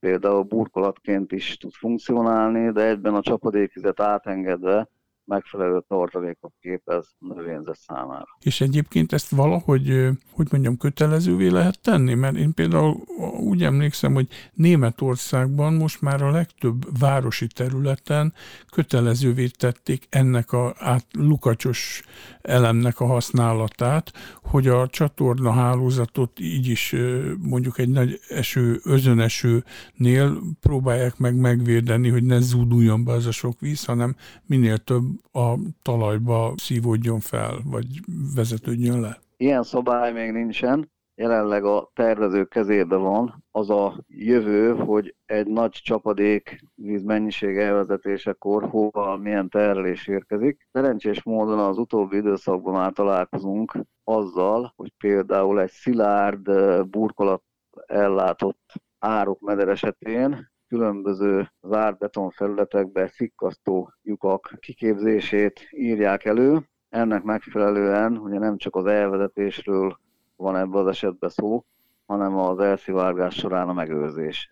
például 0.00 0.42
burkolatként 0.42 1.32
is 1.32 1.56
tud 1.56 1.72
funkcionálni, 1.72 2.72
de 2.72 2.86
egyben 2.86 3.14
a 3.14 3.22
csapadékvizet 3.22 4.00
átengedve 4.00 4.88
megfelelő 5.30 5.84
tartalékot 5.88 6.52
képez 6.60 7.14
növényzet 7.18 7.78
számára. 7.78 8.26
És 8.40 8.60
egyébként 8.60 9.12
ezt 9.12 9.30
valahogy, 9.30 10.08
hogy 10.32 10.46
mondjam, 10.50 10.76
kötelezővé 10.76 11.48
lehet 11.48 11.80
tenni? 11.80 12.14
Mert 12.14 12.36
én 12.36 12.54
például 12.54 12.94
úgy 13.40 13.62
emlékszem, 13.62 14.14
hogy 14.14 14.26
Németországban 14.52 15.74
most 15.74 16.00
már 16.00 16.22
a 16.22 16.30
legtöbb 16.30 16.98
városi 16.98 17.46
területen 17.46 18.34
kötelezővé 18.70 19.46
tették 19.46 20.06
ennek 20.08 20.52
a 20.52 20.74
át, 20.78 21.06
lukacsos 21.12 22.02
elemnek 22.40 23.00
a 23.00 23.06
használatát, 23.06 24.12
hogy 24.42 24.68
a 24.68 24.86
csatorna 24.86 25.52
hálózatot 25.52 26.40
így 26.40 26.66
is 26.66 26.94
mondjuk 27.38 27.78
egy 27.78 27.88
nagy 27.88 28.20
eső, 28.28 28.80
özönesőnél 28.84 30.40
próbálják 30.60 31.18
meg 31.18 31.36
megvédeni, 31.36 32.08
hogy 32.08 32.24
ne 32.24 32.40
zúduljon 32.40 33.04
be 33.04 33.12
az 33.12 33.26
a 33.26 33.30
sok 33.30 33.60
víz, 33.60 33.84
hanem 33.84 34.16
minél 34.46 34.78
több 34.78 35.19
a 35.32 35.54
talajba 35.82 36.52
szívódjon 36.56 37.20
fel, 37.20 37.54
vagy 37.64 37.86
vezetődjön 38.34 39.00
le? 39.00 39.18
Ilyen 39.36 39.62
szabály 39.62 40.12
még 40.12 40.32
nincsen. 40.32 40.90
Jelenleg 41.14 41.64
a 41.64 41.90
tervezők 41.94 42.48
kezében 42.48 43.00
van 43.00 43.44
az 43.50 43.70
a 43.70 44.04
jövő, 44.08 44.74
hogy 44.74 45.14
egy 45.26 45.46
nagy 45.46 45.70
csapadék 45.70 46.64
vízmennyiség 46.74 47.56
elvezetésekor 47.56 48.68
hova 48.68 49.16
milyen 49.16 49.48
terelés 49.48 50.06
érkezik. 50.06 50.68
Szerencsés 50.72 51.22
módon 51.22 51.58
az 51.58 51.78
utóbbi 51.78 52.16
időszakban 52.16 52.72
már 52.74 52.92
találkozunk 52.92 53.76
azzal, 54.04 54.72
hogy 54.76 54.92
például 54.98 55.60
egy 55.60 55.70
szilárd 55.70 56.50
burkolat 56.90 57.42
ellátott 57.86 58.72
árok 58.98 59.40
meder 59.40 59.68
esetén 59.68 60.49
különböző 60.70 61.50
zárt 61.62 61.98
betonfelületekbe 61.98 63.08
szikkasztó 63.08 63.92
lyukak 64.02 64.56
kiképzését 64.60 65.68
írják 65.70 66.24
elő. 66.24 66.68
Ennek 66.88 67.22
megfelelően 67.22 68.16
ugye 68.16 68.38
nem 68.38 68.56
csak 68.56 68.76
az 68.76 68.86
elvezetésről 68.86 69.98
van 70.36 70.56
ebben 70.56 70.80
az 70.80 70.86
esetben 70.86 71.30
szó, 71.30 71.64
hanem 72.06 72.36
az 72.36 72.58
elszivárgás 72.58 73.34
során 73.34 73.68
a 73.68 73.72
megőrzés. 73.72 74.50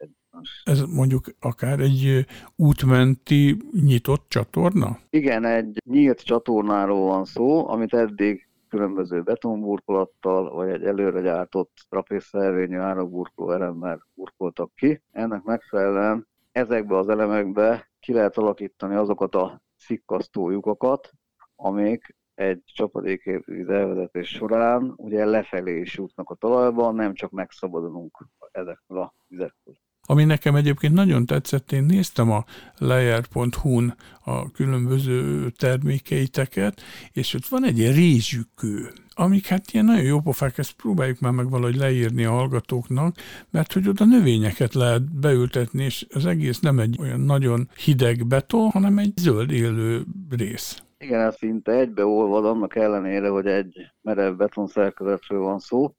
Ez 0.65 0.81
mondjuk 0.81 1.25
akár 1.41 1.81
egy 1.81 2.27
útmenti 2.57 3.57
nyitott 3.73 4.25
csatorna? 4.29 4.99
Igen, 5.11 5.45
egy 5.45 5.83
nyílt 5.85 6.21
csatornáról 6.21 7.07
van 7.07 7.25
szó, 7.25 7.69
amit 7.69 7.95
eddig 7.95 8.48
különböző 8.69 9.23
betonburkolattal, 9.23 10.55
vagy 10.55 10.69
egy 10.69 10.85
előre 10.85 11.21
gyártott 11.21 11.71
trapézszervényű 11.89 12.79
áraburkoló 12.79 13.53
elemmel 13.53 14.07
burkoltak 14.15 14.75
ki. 14.75 15.03
Ennek 15.13 15.43
megfelelően 15.43 16.29
ezekbe 16.53 16.97
az 16.97 17.09
elemekbe 17.09 17.91
ki 18.01 18.13
lehet 18.13 18.37
alakítani 18.37 18.95
azokat 18.95 19.35
a 19.35 19.63
szikkasztó 19.77 20.51
lyukakat, 20.51 21.13
amik 21.57 22.17
egy 22.35 22.63
csapadékvíz 22.65 23.69
elvezetés 23.69 24.29
során 24.29 24.93
ugye 24.97 25.25
lefelé 25.25 25.81
is 25.81 25.97
jutnak 25.97 26.31
a 26.31 26.35
talajba, 26.35 26.91
nem 26.91 27.15
csak 27.15 27.31
megszabadulunk 27.31 28.29
ezekről 28.51 28.99
a 28.99 29.15
vizekről. 29.27 29.75
Ami 30.11 30.25
nekem 30.25 30.55
egyébként 30.55 30.95
nagyon 30.95 31.27
tetszett, 31.27 31.73
én 31.73 31.85
néztem 31.85 32.31
a 32.31 32.45
layer.hu-n 32.79 33.95
a 34.25 34.51
különböző 34.51 35.49
termékeiteket, 35.51 36.81
és 37.13 37.35
ott 37.35 37.47
van 37.47 37.65
egy 37.65 37.95
rézsükő, 37.95 38.91
amik 39.15 39.47
hát 39.47 39.71
ilyen 39.73 39.85
nagyon 39.85 40.05
jó 40.05 40.21
pofák, 40.21 40.59
ezt 40.59 40.73
próbáljuk 40.73 41.21
már 41.21 41.33
meg 41.33 41.51
valahogy 41.51 41.77
leírni 41.77 42.25
a 42.25 42.31
hallgatóknak, 42.31 43.17
mert 43.51 43.73
hogy 43.73 43.89
oda 43.89 44.05
növényeket 44.05 44.75
lehet 44.75 45.21
beültetni, 45.21 45.85
és 45.85 46.07
az 46.15 46.27
egész 46.27 46.61
nem 46.61 46.79
egy 46.79 46.97
olyan 47.01 47.21
nagyon 47.21 47.69
hideg 47.85 48.27
beton, 48.27 48.71
hanem 48.71 48.99
egy 48.99 49.13
zöld 49.17 49.51
élő 49.51 50.03
rész. 50.31 50.83
Igen, 50.99 51.21
ez 51.21 51.37
szinte 51.37 51.73
egybeolvad, 51.73 52.45
annak 52.45 52.77
ellenére, 52.77 53.29
hogy 53.29 53.47
egy 53.47 53.91
merev 54.01 54.37
betonszerkezetről 54.37 55.41
van 55.41 55.59
szó. 55.59 55.95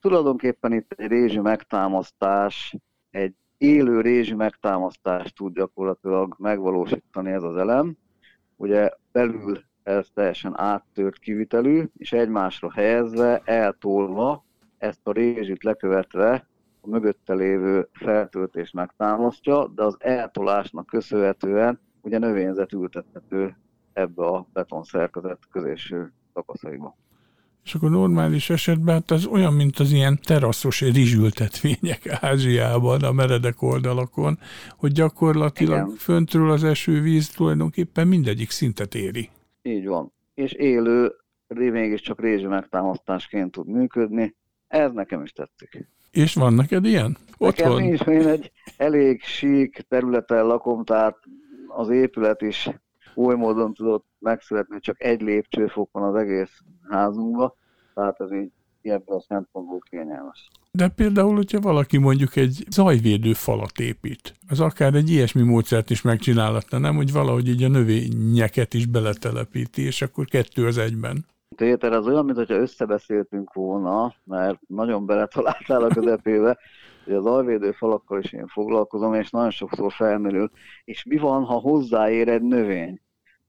Tulajdonképpen 0.00 0.72
itt 0.72 0.92
egy 0.96 1.08
rézsi 1.08 1.38
megtámasztás, 1.38 2.76
egy 3.10 3.34
élő 3.58 4.00
rézsi 4.00 4.34
megtámasztást 4.34 5.34
tud 5.34 5.54
gyakorlatilag 5.54 6.34
megvalósítani 6.38 7.30
ez 7.30 7.42
az 7.42 7.56
elem. 7.56 7.96
Ugye 8.56 8.90
belül 9.12 9.62
ez 9.82 10.08
teljesen 10.14 10.60
áttört 10.60 11.18
kivitelű, 11.18 11.84
és 11.96 12.12
egymásra 12.12 12.72
helyezve, 12.72 13.42
eltolva, 13.44 14.44
ezt 14.78 15.00
a 15.02 15.12
rézsit 15.12 15.62
lekövetve 15.62 16.46
a 16.80 16.88
mögötte 16.88 17.34
lévő 17.34 17.88
feltöltést 17.92 18.74
megtámasztja, 18.74 19.66
de 19.66 19.82
az 19.82 19.96
eltolásnak 19.98 20.86
köszönhetően 20.86 21.80
ugye 22.00 22.18
növényzet 22.18 22.72
ültethető 22.72 23.56
ebbe 23.92 24.24
a 24.26 24.46
betonszerkezet 24.52 25.38
közéső 25.50 26.12
szakaszaiba. 26.34 26.96
És 27.64 27.74
akkor 27.74 27.90
normális 27.90 28.50
esetben 28.50 28.94
hát 28.94 29.10
ez 29.10 29.26
olyan, 29.26 29.52
mint 29.52 29.78
az 29.78 29.92
ilyen 29.92 30.18
teraszos 30.22 30.80
rizsültetvények 30.80 32.06
Ázsiában, 32.20 33.02
a 33.02 33.12
meredek 33.12 33.62
oldalakon, 33.62 34.38
hogy 34.76 34.92
gyakorlatilag 34.92 35.86
Igen. 35.86 35.96
föntről 35.96 36.50
az 36.50 36.64
esővíz 36.64 37.28
tulajdonképpen 37.28 38.08
mindegyik 38.08 38.50
szintet 38.50 38.94
éri. 38.94 39.30
Így 39.62 39.86
van. 39.86 40.12
És 40.34 40.52
élő, 40.52 41.12
mégiscsak 41.48 42.20
rézsi 42.20 42.46
megtámasztásként 42.46 43.50
tud 43.50 43.68
működni, 43.68 44.36
Ez 44.68 44.92
nekem 44.92 45.22
is 45.22 45.32
tetszik. 45.32 45.88
És 46.10 46.34
van 46.34 46.52
neked 46.52 46.84
ilyen? 46.84 47.16
Nekem 47.38 47.70
Otthon? 47.70 47.82
nincs, 47.82 48.00
én 48.00 48.26
egy 48.26 48.52
elég 48.76 49.22
sík 49.22 49.84
területen 49.88 50.46
lakom, 50.46 50.84
tehát 50.84 51.16
az 51.66 51.88
épület 51.88 52.42
is 52.42 52.70
új 53.14 53.34
módon 53.34 53.74
tudott 53.74 54.06
megszületni, 54.18 54.80
csak 54.80 55.02
egy 55.02 55.20
lépcsőfok 55.20 55.88
van 55.92 56.02
az 56.02 56.14
egész 56.14 56.60
házunkban, 56.90 57.52
tehát 57.94 58.20
ez 58.20 58.32
így 58.32 58.50
ebből 58.82 59.16
a 59.16 59.24
szempontból 59.28 59.78
kényelmes. 59.90 60.48
De 60.70 60.88
például, 60.88 61.34
hogyha 61.34 61.60
valaki 61.60 61.98
mondjuk 61.98 62.36
egy 62.36 62.64
zajvédő 62.70 63.32
falat 63.32 63.78
épít, 63.78 64.34
az 64.48 64.60
akár 64.60 64.94
egy 64.94 65.10
ilyesmi 65.10 65.42
módszert 65.42 65.90
is 65.90 66.02
megcsinálhatna, 66.02 66.78
nem, 66.78 66.96
hogy 66.96 67.12
valahogy 67.12 67.48
így 67.48 67.62
a 67.62 67.68
növényeket 67.68 68.74
is 68.74 68.86
beletelepíti, 68.86 69.82
és 69.82 70.02
akkor 70.02 70.24
kettő 70.24 70.66
az 70.66 70.78
egyben. 70.78 71.26
Péter, 71.56 71.92
az 71.92 72.06
olyan, 72.06 72.24
mintha 72.24 72.54
összebeszéltünk 72.54 73.52
volna, 73.52 74.14
mert 74.24 74.58
nagyon 74.66 75.06
beletaláltál 75.06 75.82
a 75.82 75.88
közepébe, 75.88 76.58
hogy 77.04 77.14
az 77.14 77.26
alvédő 77.26 77.72
falakkal 77.72 78.20
is 78.22 78.32
én 78.32 78.46
foglalkozom, 78.46 79.14
és 79.14 79.30
nagyon 79.30 79.50
sokszor 79.50 79.92
felmerül, 79.92 80.50
és 80.84 81.04
mi 81.04 81.16
van, 81.16 81.44
ha 81.44 81.54
hozzáér 81.54 82.28
egy 82.28 82.42
növény? 82.42 83.00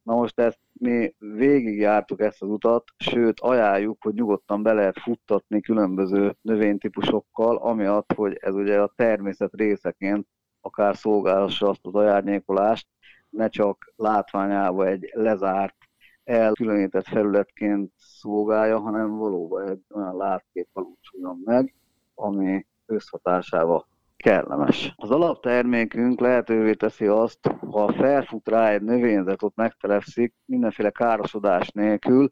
Na 0.03 0.15
most 0.15 0.39
ezt 0.39 0.59
mi 0.73 1.13
végigjártuk 1.17 2.21
ezt 2.21 2.41
az 2.41 2.49
utat, 2.49 2.83
sőt 2.97 3.39
ajánljuk, 3.39 4.03
hogy 4.03 4.13
nyugodtan 4.13 4.63
be 4.63 4.73
lehet 4.73 4.99
futtatni 4.99 5.61
különböző 5.61 6.35
növénytípusokkal, 6.41 7.57
amiatt, 7.57 8.13
hogy 8.13 8.37
ez 8.41 8.53
ugye 8.53 8.81
a 8.81 8.93
természet 8.95 9.53
részeként 9.53 10.27
akár 10.61 10.95
szolgálhassa 10.95 11.69
azt 11.69 11.85
az 11.85 11.95
ajárnyékolást, 11.95 12.87
ne 13.29 13.47
csak 13.49 13.93
látványába 13.95 14.85
egy 14.87 15.09
lezárt, 15.13 15.75
elkülönített 16.23 17.07
felületként 17.07 17.91
szolgálja, 17.97 18.79
hanem 18.79 19.17
valóban 19.17 19.69
egy 19.69 19.81
olyan 19.89 20.17
látkép 20.17 20.67
valósuljon 20.73 21.41
meg, 21.45 21.75
ami 22.15 22.65
összhatásával 22.85 23.87
kellemes. 24.23 24.93
Az 24.95 25.11
alaptermékünk 25.11 26.19
lehetővé 26.19 26.73
teszi 26.73 27.05
azt, 27.05 27.39
ha 27.71 27.93
felfut 27.93 28.47
rá 28.47 28.69
egy 28.69 28.81
növényzet, 28.81 29.43
ott 29.43 29.55
megtelepszik, 29.55 30.33
mindenféle 30.45 30.89
károsodás 30.89 31.69
nélkül, 31.69 32.31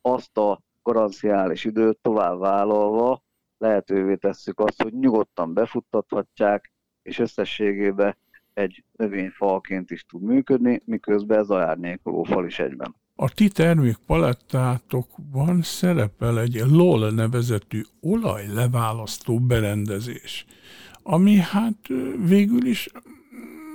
azt 0.00 0.38
a 0.38 0.60
garanciális 0.82 1.64
időt 1.64 1.98
tovább 2.02 2.38
vállalva 2.38 3.22
lehetővé 3.58 4.14
tesszük 4.14 4.60
azt, 4.60 4.82
hogy 4.82 4.92
nyugodtan 4.92 5.54
befuttathatják, 5.54 6.72
és 7.02 7.18
összességében 7.18 8.16
egy 8.54 8.84
növényfalként 8.92 9.90
is 9.90 10.04
tud 10.04 10.22
működni, 10.22 10.82
miközben 10.84 11.38
ez 11.38 11.50
árnyékoló 11.50 12.22
fal 12.22 12.46
is 12.46 12.58
egyben. 12.58 12.94
A 13.14 13.30
ti 13.30 13.48
termékpalettátokban 13.48 15.62
szerepel 15.62 16.40
egy 16.40 16.62
LOL 16.70 17.10
nevezetű 17.10 17.82
olajleválasztó 18.00 19.38
berendezés 19.38 20.46
ami 21.10 21.36
hát 21.36 21.86
végül 22.26 22.66
is 22.66 22.88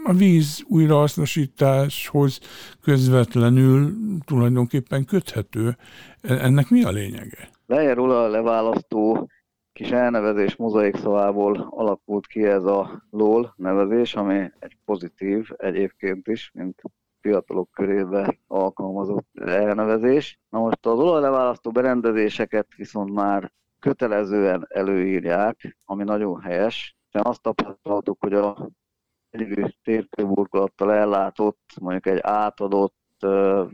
a 0.03 0.13
víz 0.13 0.63
újrahasznosításhoz 0.67 2.39
közvetlenül 2.81 3.93
tulajdonképpen 4.25 5.05
köthető. 5.05 5.77
E, 6.21 6.33
ennek 6.33 6.69
mi 6.69 6.83
a 6.83 6.89
lényege? 6.89 7.49
Leje 7.65 7.93
róla 7.93 8.23
a 8.23 8.27
leválasztó 8.27 9.29
kis 9.73 9.89
elnevezés 9.91 10.55
mozaik 10.55 10.95
szavából 10.95 11.67
alakult 11.69 12.27
ki 12.27 12.43
ez 12.43 12.63
a 12.63 13.03
LOL 13.09 13.53
nevezés, 13.57 14.15
ami 14.15 14.51
egy 14.59 14.77
pozitív 14.85 15.49
egyébként 15.57 16.27
is, 16.27 16.51
mint 16.53 16.81
fiatalok 17.21 17.71
körébe 17.71 18.37
alkalmazott 18.47 19.27
elnevezés. 19.45 20.39
Na 20.49 20.59
most 20.59 20.85
az 20.85 20.99
olajleválasztó 20.99 21.71
berendezéseket 21.71 22.67
viszont 22.75 23.13
már 23.13 23.51
kötelezően 23.79 24.65
előírják, 24.69 25.77
ami 25.85 26.03
nagyon 26.03 26.41
helyes, 26.41 26.95
hiszen 27.13 27.31
azt 27.31 27.41
tapasztaltuk, 27.41 28.17
hogy 28.19 28.33
a 28.33 28.69
egyedül 29.29 29.73
térkőburkolattal 29.83 30.93
ellátott, 30.93 31.73
mondjuk 31.81 32.05
egy 32.05 32.19
átadott 32.21 32.95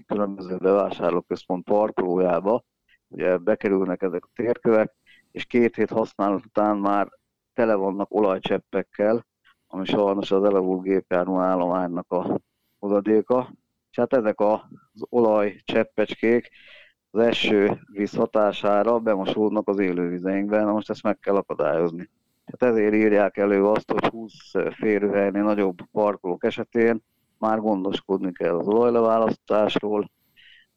különböző 0.05 0.57
bevásárlóközpont 0.57 1.63
parkolójába, 1.63 2.63
ugye 3.07 3.37
bekerülnek 3.37 4.01
ezek 4.01 4.25
a 4.25 4.29
térkövek, 4.35 4.95
és 5.31 5.45
két 5.45 5.75
hét 5.75 5.89
használat 5.89 6.45
után 6.45 6.77
már 6.77 7.11
tele 7.53 7.75
vannak 7.75 8.13
olajcseppekkel, 8.13 9.25
ami 9.67 9.85
sajnos 9.85 10.31
az 10.31 10.43
elavult 10.43 10.81
gépjármű 10.81 11.37
állománynak 11.37 12.11
a 12.11 12.39
hozadéka. 12.79 13.49
És 13.91 13.97
hát 13.97 14.13
ezek 14.13 14.39
az 14.39 14.61
olajcseppecskék 15.09 16.49
az 17.11 17.21
eső 17.21 17.79
víz 17.91 18.15
hatására 18.15 18.99
bemosódnak 18.99 19.67
az 19.67 19.79
élővizeinkben, 19.79 20.65
na 20.65 20.71
most 20.71 20.89
ezt 20.89 21.03
meg 21.03 21.19
kell 21.19 21.35
akadályozni. 21.35 22.09
Hát 22.51 22.69
ezért 22.69 22.93
írják 22.93 23.37
elő 23.37 23.65
azt, 23.65 23.91
hogy 23.91 24.05
20 24.05 24.33
férőhelynél 24.71 25.43
nagyobb 25.43 25.77
parkolók 25.91 26.43
esetén 26.43 27.01
már 27.37 27.59
gondoskodni 27.59 28.31
kell 28.31 28.57
az 28.57 28.67
olajleválasztásról, 28.67 30.11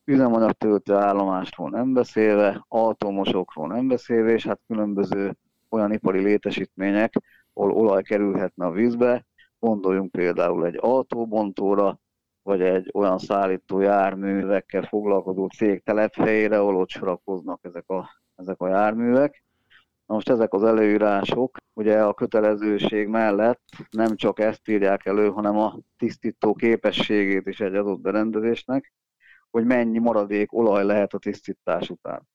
üzemanyagtöltő 0.04 0.94
állomásról 0.94 1.70
nem 1.70 1.92
beszélve, 1.92 2.64
automosokról 2.68 3.66
nem 3.66 3.88
beszélve, 3.88 4.32
és 4.32 4.46
hát 4.46 4.61
különböző 4.66 5.37
olyan 5.68 5.92
ipari 5.92 6.20
létesítmények, 6.20 7.12
ahol 7.52 7.72
olaj 7.72 8.02
kerülhetne 8.02 8.66
a 8.66 8.70
vízbe, 8.70 9.24
gondoljunk 9.58 10.11
például 10.11 10.66
egy 10.66 10.78
autóbontóra, 10.80 12.00
vagy 12.42 12.62
egy 12.62 12.90
olyan 12.94 13.18
szállító 13.18 13.80
járművekkel 13.80 14.82
foglalkozó 14.82 15.46
cég 15.46 15.82
telephelyére, 15.82 16.58
ahol 16.58 16.76
ott 16.76 16.88
sorakoznak 16.88 17.61
ezek 17.62 17.88
a, 17.88 18.08
ezek 18.37 18.61
a 18.61 18.68
járművek. 18.68 19.44
Na 20.12 20.18
most 20.18 20.31
ezek 20.31 20.53
az 20.53 20.62
előírások 20.64 21.57
ugye 21.72 22.03
a 22.03 22.14
kötelezőség 22.14 23.07
mellett 23.07 23.62
nem 23.90 24.16
csak 24.16 24.38
ezt 24.38 24.68
írják 24.68 25.07
elő, 25.07 25.29
hanem 25.29 25.59
a 25.59 25.79
tisztító 25.96 26.55
képességét 26.55 27.46
is 27.46 27.61
egy 27.61 27.75
adott 27.75 28.01
berendezésnek, 28.01 28.92
hogy 29.51 29.64
mennyi 29.64 29.98
maradék 29.98 30.53
olaj 30.53 30.85
lehet 30.85 31.12
a 31.12 31.18
tisztítás 31.18 31.90
után. 31.90 32.29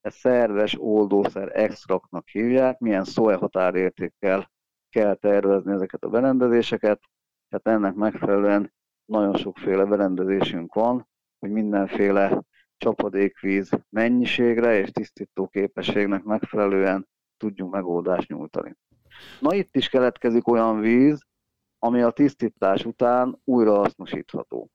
Ez 0.00 0.14
szerves 0.14 0.76
oldószer 0.78 1.50
extraktnak 1.56 2.28
hívják, 2.28 2.78
milyen 2.78 3.04
szóe 3.04 3.34
határértékkel 3.34 4.50
kell 4.88 5.14
tervezni 5.14 5.72
ezeket 5.72 6.04
a 6.04 6.08
berendezéseket, 6.08 7.00
tehát 7.48 7.78
ennek 7.78 7.94
megfelelően 7.94 8.72
nagyon 9.04 9.36
sokféle 9.36 9.84
berendezésünk 9.84 10.74
van, 10.74 11.08
hogy 11.38 11.50
mindenféle 11.50 12.42
csapadékvíz 12.76 13.70
mennyiségre 13.88 14.78
és 14.78 14.90
tisztító 14.90 15.48
képességnek 15.48 16.22
megfelelően 16.22 17.08
tudjunk 17.40 17.72
megoldást 17.72 18.28
nyújtani. 18.28 18.76
Na 19.40 19.54
itt 19.54 19.76
is 19.76 19.88
keletkezik 19.88 20.48
olyan 20.48 20.80
víz, 20.80 21.26
ami 21.78 22.02
a 22.02 22.10
tisztítás 22.10 22.84
után 22.84 23.40
újra 23.44 23.74
hasznosítható. 23.74 24.70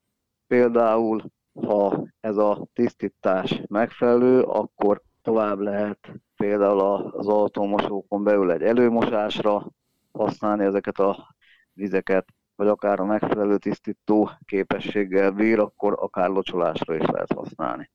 Például, 0.47 1.23
ha 1.53 2.07
ez 2.19 2.37
a 2.37 2.67
tisztítás 2.73 3.61
megfelelő, 3.67 4.41
akkor 4.41 5.01
tovább 5.21 5.59
lehet 5.59 6.11
például 6.35 6.79
az 7.11 7.27
autómosókon 7.27 8.23
belül 8.23 8.51
egy 8.51 8.61
előmosásra 8.61 9.71
használni 10.11 10.63
ezeket 10.63 10.99
a 10.99 11.35
vizeket, 11.73 12.27
vagy 12.55 12.67
akár 12.67 12.99
a 12.99 13.05
megfelelő 13.05 13.57
tisztító 13.57 14.31
képességgel 14.45 15.31
bír, 15.31 15.59
akkor 15.59 15.97
akár 15.99 16.29
locsolásra 16.29 16.95
is 16.95 17.05
lehet 17.05 17.33
használni. 17.33 17.91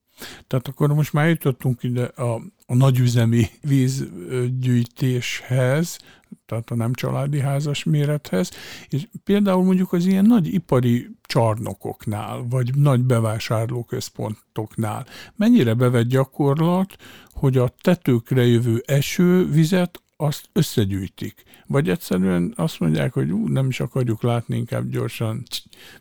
Tehát 0.46 0.68
akkor 0.68 0.94
most 0.94 1.12
már 1.12 1.28
jutottunk 1.28 1.82
ide 1.82 2.04
a, 2.04 2.34
a 2.66 2.74
nagyüzemi 2.74 3.46
vízgyűjtéshez, 3.62 5.98
tehát 6.46 6.70
a 6.70 6.74
nem 6.74 6.92
családi 6.92 7.40
házas 7.40 7.84
mérethez, 7.84 8.50
és 8.88 9.08
például 9.24 9.64
mondjuk 9.64 9.92
az 9.92 10.06
ilyen 10.06 10.24
nagy 10.24 10.54
ipari 10.54 11.10
csarnokoknál, 11.22 12.44
vagy 12.48 12.74
nagy 12.74 13.00
bevásárlóközpontoknál 13.00 15.06
mennyire 15.36 15.74
bevett 15.74 16.06
gyakorlat, 16.06 16.96
hogy 17.30 17.56
a 17.56 17.74
tetőkre 17.80 18.46
jövő 18.46 18.82
esővizet 18.86 20.02
azt 20.16 20.48
összegyűjtik. 20.52 21.42
Vagy 21.66 21.88
egyszerűen 21.88 22.52
azt 22.56 22.80
mondják, 22.80 23.12
hogy 23.12 23.30
ú, 23.30 23.48
nem 23.48 23.68
is 23.68 23.80
akarjuk 23.80 24.22
látni, 24.22 24.56
inkább 24.56 24.88
gyorsan 24.88 25.42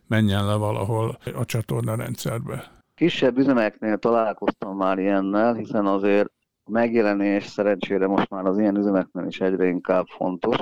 menjen 0.07 0.45
le 0.45 0.55
valahol 0.55 1.19
a 1.33 1.45
csatorna 1.45 1.95
rendszerbe. 1.95 2.78
Kisebb 2.99 3.37
üzemeknél 3.37 3.97
találkoztam 3.97 4.77
már 4.77 4.99
ilyennel, 4.99 5.53
hiszen 5.53 5.85
azért 5.85 6.31
a 6.63 6.71
megjelenés 6.71 7.45
szerencsére 7.45 8.07
most 8.07 8.29
már 8.29 8.45
az 8.45 8.59
ilyen 8.59 8.77
üzemeknél 8.77 9.25
is 9.25 9.39
egyre 9.39 9.67
inkább 9.67 10.05
fontos, 10.05 10.57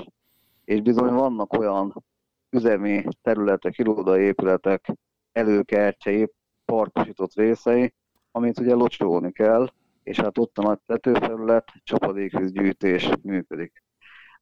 és 0.66 0.82
bizony 0.82 1.14
vannak 1.14 1.54
olyan 1.54 2.04
üzemi 2.50 3.04
területek, 3.22 3.78
irodai 3.78 4.22
épületek, 4.24 4.94
előkertjei, 5.32 6.32
parkosított 6.66 7.34
részei, 7.34 7.94
amit 8.32 8.60
ugye 8.60 8.74
locsolni 8.74 9.32
kell, 9.32 9.70
és 10.04 10.20
hát 10.20 10.38
ott 10.38 10.58
a 10.58 10.62
nagy 10.62 10.80
tetőfelület, 10.86 11.72
csapadékvízgyűjtés 11.84 13.10
működik. 13.24 13.84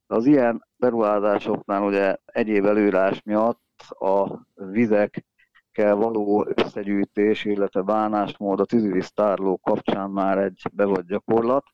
Az 0.07 0.25
ilyen 0.25 0.67
beruházásoknál 0.77 1.83
ugye 1.83 2.15
egyéb 2.25 2.65
előírás 2.65 3.21
miatt 3.23 3.81
a 3.87 4.47
vizek 4.53 5.25
kell 5.75 5.93
való 5.93 6.47
összegyűjtés, 6.55 7.45
illetve 7.45 7.81
bánásmód 7.81 8.59
a 8.59 8.65
tűzvíztárló 8.65 9.57
kapcsán 9.57 10.09
már 10.09 10.37
egy 10.37 10.61
bevott 10.73 11.07
gyakorlat. 11.07 11.65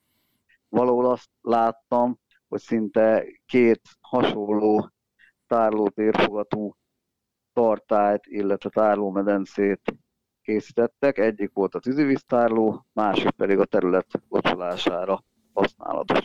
valahol 0.68 1.10
azt 1.10 1.28
láttam, 1.40 2.18
hogy 2.48 2.60
szinte 2.60 3.24
két 3.46 3.80
hasonló 4.00 4.90
tárlótérfogatú 5.46 6.76
tartályt, 7.52 8.26
illetve 8.26 8.70
tárlómedencét 8.70 9.94
készítettek. 10.42 11.18
Egyik 11.18 11.50
volt 11.52 11.74
a 11.74 11.80
tűzivíztárló, 11.80 12.86
másik 12.92 13.30
pedig 13.30 13.58
a 13.58 13.64
terület 13.64 14.06
locsolására 14.28 15.24
használatos. 15.54 16.22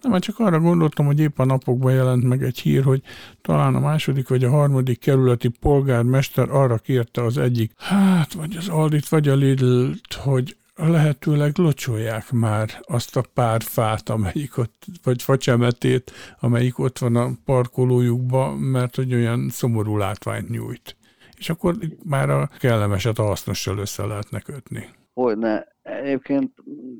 Nem, 0.00 0.10
már 0.10 0.20
csak 0.20 0.38
arra 0.38 0.60
gondoltam, 0.60 1.06
hogy 1.06 1.20
épp 1.20 1.38
a 1.38 1.44
napokban 1.44 1.92
jelent 1.92 2.24
meg 2.24 2.42
egy 2.42 2.58
hír, 2.58 2.84
hogy 2.84 3.02
talán 3.40 3.74
a 3.74 3.80
második 3.80 4.28
vagy 4.28 4.44
a 4.44 4.50
harmadik 4.50 4.98
kerületi 4.98 5.48
polgármester 5.48 6.50
arra 6.50 6.76
kérte 6.76 7.22
az 7.22 7.38
egyik, 7.38 7.72
hát 7.76 8.32
vagy 8.32 8.56
az 8.56 8.68
Aldit, 8.68 9.08
vagy 9.08 9.28
a 9.28 9.34
lidl 9.34 9.86
hogy 10.14 10.56
lehetőleg 10.78 11.58
locsolják 11.58 12.30
már 12.30 12.68
azt 12.82 13.16
a 13.16 13.22
pár 13.34 13.62
fát, 13.62 14.08
amelyik 14.08 14.58
ott, 14.58 14.84
vagy 15.02 15.22
facsemetét, 15.22 16.12
amelyik 16.40 16.78
ott 16.78 16.98
van 16.98 17.16
a 17.16 17.30
parkolójukban, 17.44 18.56
mert 18.56 18.96
hogy 18.96 19.14
olyan 19.14 19.48
szomorú 19.48 19.96
látványt 19.96 20.48
nyújt. 20.48 20.96
És 21.36 21.50
akkor 21.50 21.74
már 22.04 22.30
a 22.30 22.50
kellemeset 22.58 23.18
a 23.18 23.22
hasznossal 23.22 23.78
össze 23.78 24.06
lehetne 24.06 24.40
kötni. 24.40 24.88
Hogyne. 25.14 25.76
Egyébként 25.88 26.52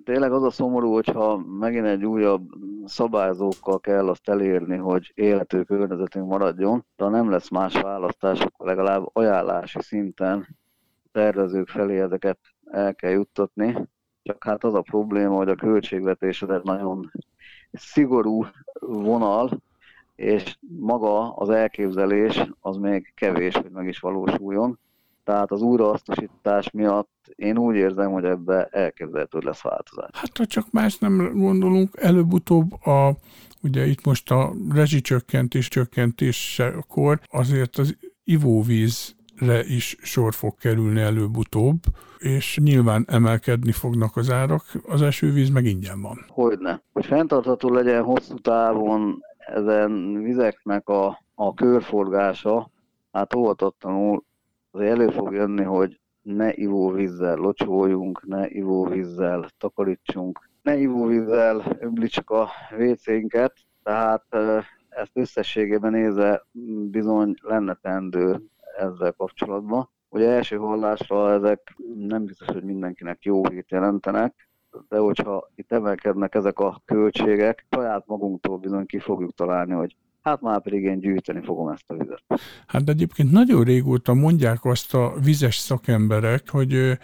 tényleg 0.05 0.33
az 0.33 0.43
a 0.43 0.51
szomorú, 0.51 0.93
hogyha 0.93 1.37
megint 1.37 1.87
egy 1.87 2.05
újabb 2.05 2.51
szabályzókkal 2.85 3.81
kell 3.81 4.09
azt 4.09 4.29
elérni, 4.29 4.77
hogy 4.77 5.13
élető 5.15 5.63
környezetünk 5.63 6.29
maradjon, 6.29 6.85
de 6.97 7.09
nem 7.09 7.31
lesz 7.31 7.51
más 7.51 7.81
választás, 7.81 8.41
akkor 8.41 8.67
legalább 8.67 9.11
ajánlási 9.13 9.83
szinten 9.83 10.57
tervezők 11.13 11.69
felé 11.69 12.01
ezeket 12.01 12.39
el 12.71 12.95
kell 12.95 13.11
juttatni. 13.11 13.89
Csak 14.23 14.45
hát 14.45 14.65
az 14.65 14.75
a 14.75 14.81
probléma, 14.81 15.37
hogy 15.37 15.49
a 15.49 15.55
költségvetés 15.55 16.43
egy 16.43 16.63
nagyon 16.63 17.13
szigorú 17.73 18.45
vonal, 18.81 19.63
és 20.15 20.59
maga 20.79 21.33
az 21.33 21.49
elképzelés 21.49 22.51
az 22.61 22.77
még 22.77 23.13
kevés, 23.15 23.55
hogy 23.55 23.71
meg 23.71 23.89
is 23.89 23.99
valósuljon. 23.99 24.79
Tehát 25.29 25.51
az 25.51 25.63
újrahasznosítás 25.63 26.71
miatt 26.71 27.33
én 27.35 27.59
úgy 27.59 27.75
érzem, 27.75 28.13
hogy 28.13 28.25
ebbe 28.25 28.65
elképzelhető 28.65 29.39
lesz 29.39 29.63
változás. 29.63 30.11
Hát 30.13 30.37
ha 30.37 30.47
csak 30.47 30.67
más 30.71 30.99
nem 30.99 31.33
gondolunk, 31.35 31.97
előbb-utóbb 32.01 32.87
a 32.87 33.17
ugye 33.63 33.87
itt 33.87 34.05
most 34.05 34.31
a 34.31 34.53
rezsicsökkentés 34.75 35.69
csökkentésekor 35.69 37.21
azért 37.31 37.77
az 37.77 37.97
ivóvízre 38.25 39.65
is 39.65 39.97
sor 40.03 40.35
fog 40.35 40.55
kerülni 40.59 41.01
előbb-utóbb, 41.01 41.79
és 42.19 42.59
nyilván 42.63 43.05
emelkedni 43.09 43.73
fognak 43.73 44.17
az 44.17 44.31
árak, 44.31 44.65
az 44.87 45.03
esővíz 45.03 45.51
meg 45.51 45.65
ingyen 45.65 46.03
van. 46.03 46.25
Hogyne. 46.29 46.83
Hogy 46.93 47.07
fenntartható 47.07 47.71
legyen 47.71 48.03
hosszú 48.03 48.35
távon 48.35 49.25
ezen 49.39 50.23
vizeknek 50.23 50.89
a, 50.89 51.23
a 51.35 51.55
körforgása, 51.55 52.71
hát 53.13 53.35
óvatatlanul 53.35 54.27
azért 54.71 54.91
elő 54.91 55.09
fog 55.09 55.33
jönni, 55.33 55.63
hogy 55.63 56.01
ne 56.23 56.53
ivóvízzel 56.55 57.37
locsoljunk, 57.37 58.27
ne 58.27 58.49
ivóvízzel 58.49 59.49
takarítsunk, 59.59 60.51
ne 60.63 60.77
ivóvízzel 60.77 61.77
öblítsük 61.81 62.31
a 62.31 62.49
WC-nket, 62.79 63.53
tehát 63.83 64.25
ezt 64.89 65.11
összességében 65.17 65.91
nézve 65.91 66.47
bizony 66.91 67.35
lenne 67.41 67.75
tendő 67.83 68.43
ezzel 68.79 69.13
kapcsolatban. 69.13 69.91
Ugye 70.09 70.29
első 70.29 70.57
hallásra 70.57 71.33
ezek 71.33 71.77
nem 71.95 72.25
biztos, 72.25 72.47
hogy 72.47 72.65
mindenkinek 72.65 73.25
jó 73.25 73.49
hírt 73.49 73.71
jelentenek, 73.71 74.49
de 74.89 74.99
hogyha 74.99 75.51
itt 75.55 75.73
emelkednek 75.73 76.35
ezek 76.35 76.59
a 76.59 76.83
költségek, 76.85 77.67
saját 77.71 78.07
magunktól 78.07 78.59
bizony 78.59 78.87
ki 78.87 78.99
fogjuk 78.99 79.35
találni, 79.35 79.73
hogy 79.73 79.97
hát 80.29 80.41
már 80.41 80.63
pedig 80.63 80.83
én 80.83 81.01
gyűjteni 81.01 81.45
fogom 81.45 81.69
ezt 81.69 81.85
a 81.87 81.95
vizet. 81.95 82.23
Hát 82.67 82.89
egyébként 82.89 83.31
nagyon 83.31 83.65
régóta 83.65 84.15
mondják 84.15 84.65
azt 84.65 84.95
a 84.95 85.15
vizes 85.25 85.57
szakemberek, 85.57 86.51
hogy 86.51 86.99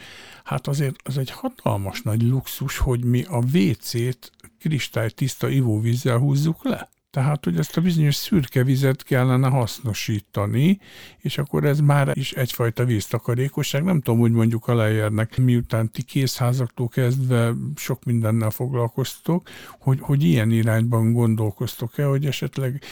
hát 0.44 0.66
azért 0.66 0.96
az 1.04 1.18
egy 1.18 1.30
hatalmas 1.30 2.02
nagy 2.02 2.22
luxus, 2.22 2.78
hogy 2.78 3.04
mi 3.04 3.24
a 3.28 3.42
WC-t 3.54 4.32
kristálytiszta 4.60 5.48
ivóvízzel 5.48 6.18
húzzuk 6.18 6.64
le. 6.64 6.88
Tehát, 7.14 7.44
hogy 7.44 7.56
ezt 7.56 7.76
a 7.76 7.80
bizonyos 7.80 8.14
szürke 8.14 8.64
vizet 8.64 9.02
kellene 9.02 9.48
hasznosítani, 9.48 10.78
és 11.18 11.38
akkor 11.38 11.64
ez 11.64 11.80
már 11.80 12.10
is 12.12 12.32
egyfajta 12.32 12.84
víztakarékosság. 12.84 13.84
Nem 13.84 14.00
tudom, 14.00 14.20
hogy 14.20 14.32
mondjuk 14.32 14.68
a 14.68 14.74
lejérnek, 14.74 15.38
miután 15.38 15.90
ti 15.90 16.02
készházaktól 16.02 16.88
kezdve 16.88 17.52
sok 17.76 18.04
mindennel 18.04 18.50
foglalkoztok, 18.50 19.48
hogy, 19.78 19.98
hogy 20.00 20.22
ilyen 20.22 20.50
irányban 20.50 21.12
gondolkoztok-e, 21.12 22.04
hogy 22.04 22.26
esetleg 22.26 22.82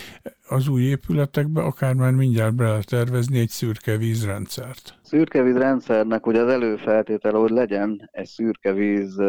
az 0.49 0.69
új 0.69 0.83
épületekbe 0.83 1.63
akár 1.63 1.95
már 1.95 2.13
mindjárt 2.13 2.55
be 2.55 2.69
lehet 2.69 2.87
tervezni 2.87 3.39
egy 3.39 3.49
szürke 3.49 3.97
vízrendszert. 3.97 4.99
Szürke 5.03 5.43
vízrendszernek 5.43 6.27
ugye 6.27 6.41
az 6.41 6.49
előfeltétele, 6.49 7.39
hogy 7.39 7.51
legyen 7.51 8.09
egy 8.13 8.27
szürke 8.27 8.73
víz 8.73 9.23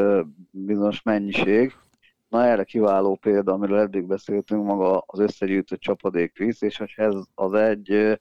bizonyos 0.51 1.01
mennyiség, 1.01 1.73
Na 2.34 2.46
erre 2.46 2.63
kiváló 2.63 3.15
példa, 3.15 3.54
amiről 3.54 3.80
eddig 3.80 4.06
beszéltünk, 4.06 4.65
maga 4.65 5.04
az 5.06 5.19
összegyűjtött 5.19 5.80
csapadékvíz, 5.80 6.63
és 6.63 6.78
hogy 6.78 6.93
ez 6.96 7.15
az 7.34 7.54
egy 7.54 8.19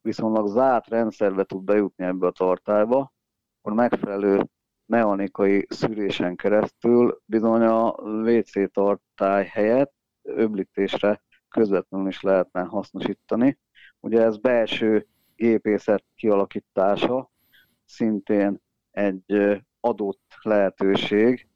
viszonylag 0.00 0.48
zárt 0.48 0.88
rendszerbe 0.88 1.44
tud 1.44 1.64
bejutni 1.64 2.04
ebbe 2.04 2.26
a 2.26 2.30
tartályba, 2.30 3.12
akkor 3.58 3.72
megfelelő 3.72 4.48
mechanikai 4.86 5.66
szűrésen 5.68 6.36
keresztül 6.36 7.20
bizony 7.24 7.62
a 7.62 7.90
WC 8.00 8.72
tartály 8.72 9.44
helyett 9.46 9.94
öblítésre 10.22 11.22
közvetlenül 11.48 12.08
is 12.08 12.20
lehetne 12.20 12.62
hasznosítani. 12.62 13.58
Ugye 14.00 14.22
ez 14.22 14.38
belső 14.38 15.06
gépészet 15.36 16.04
kialakítása, 16.14 17.30
szintén 17.84 18.60
egy 18.90 19.60
adott 19.80 20.34
lehetőség, 20.42 21.49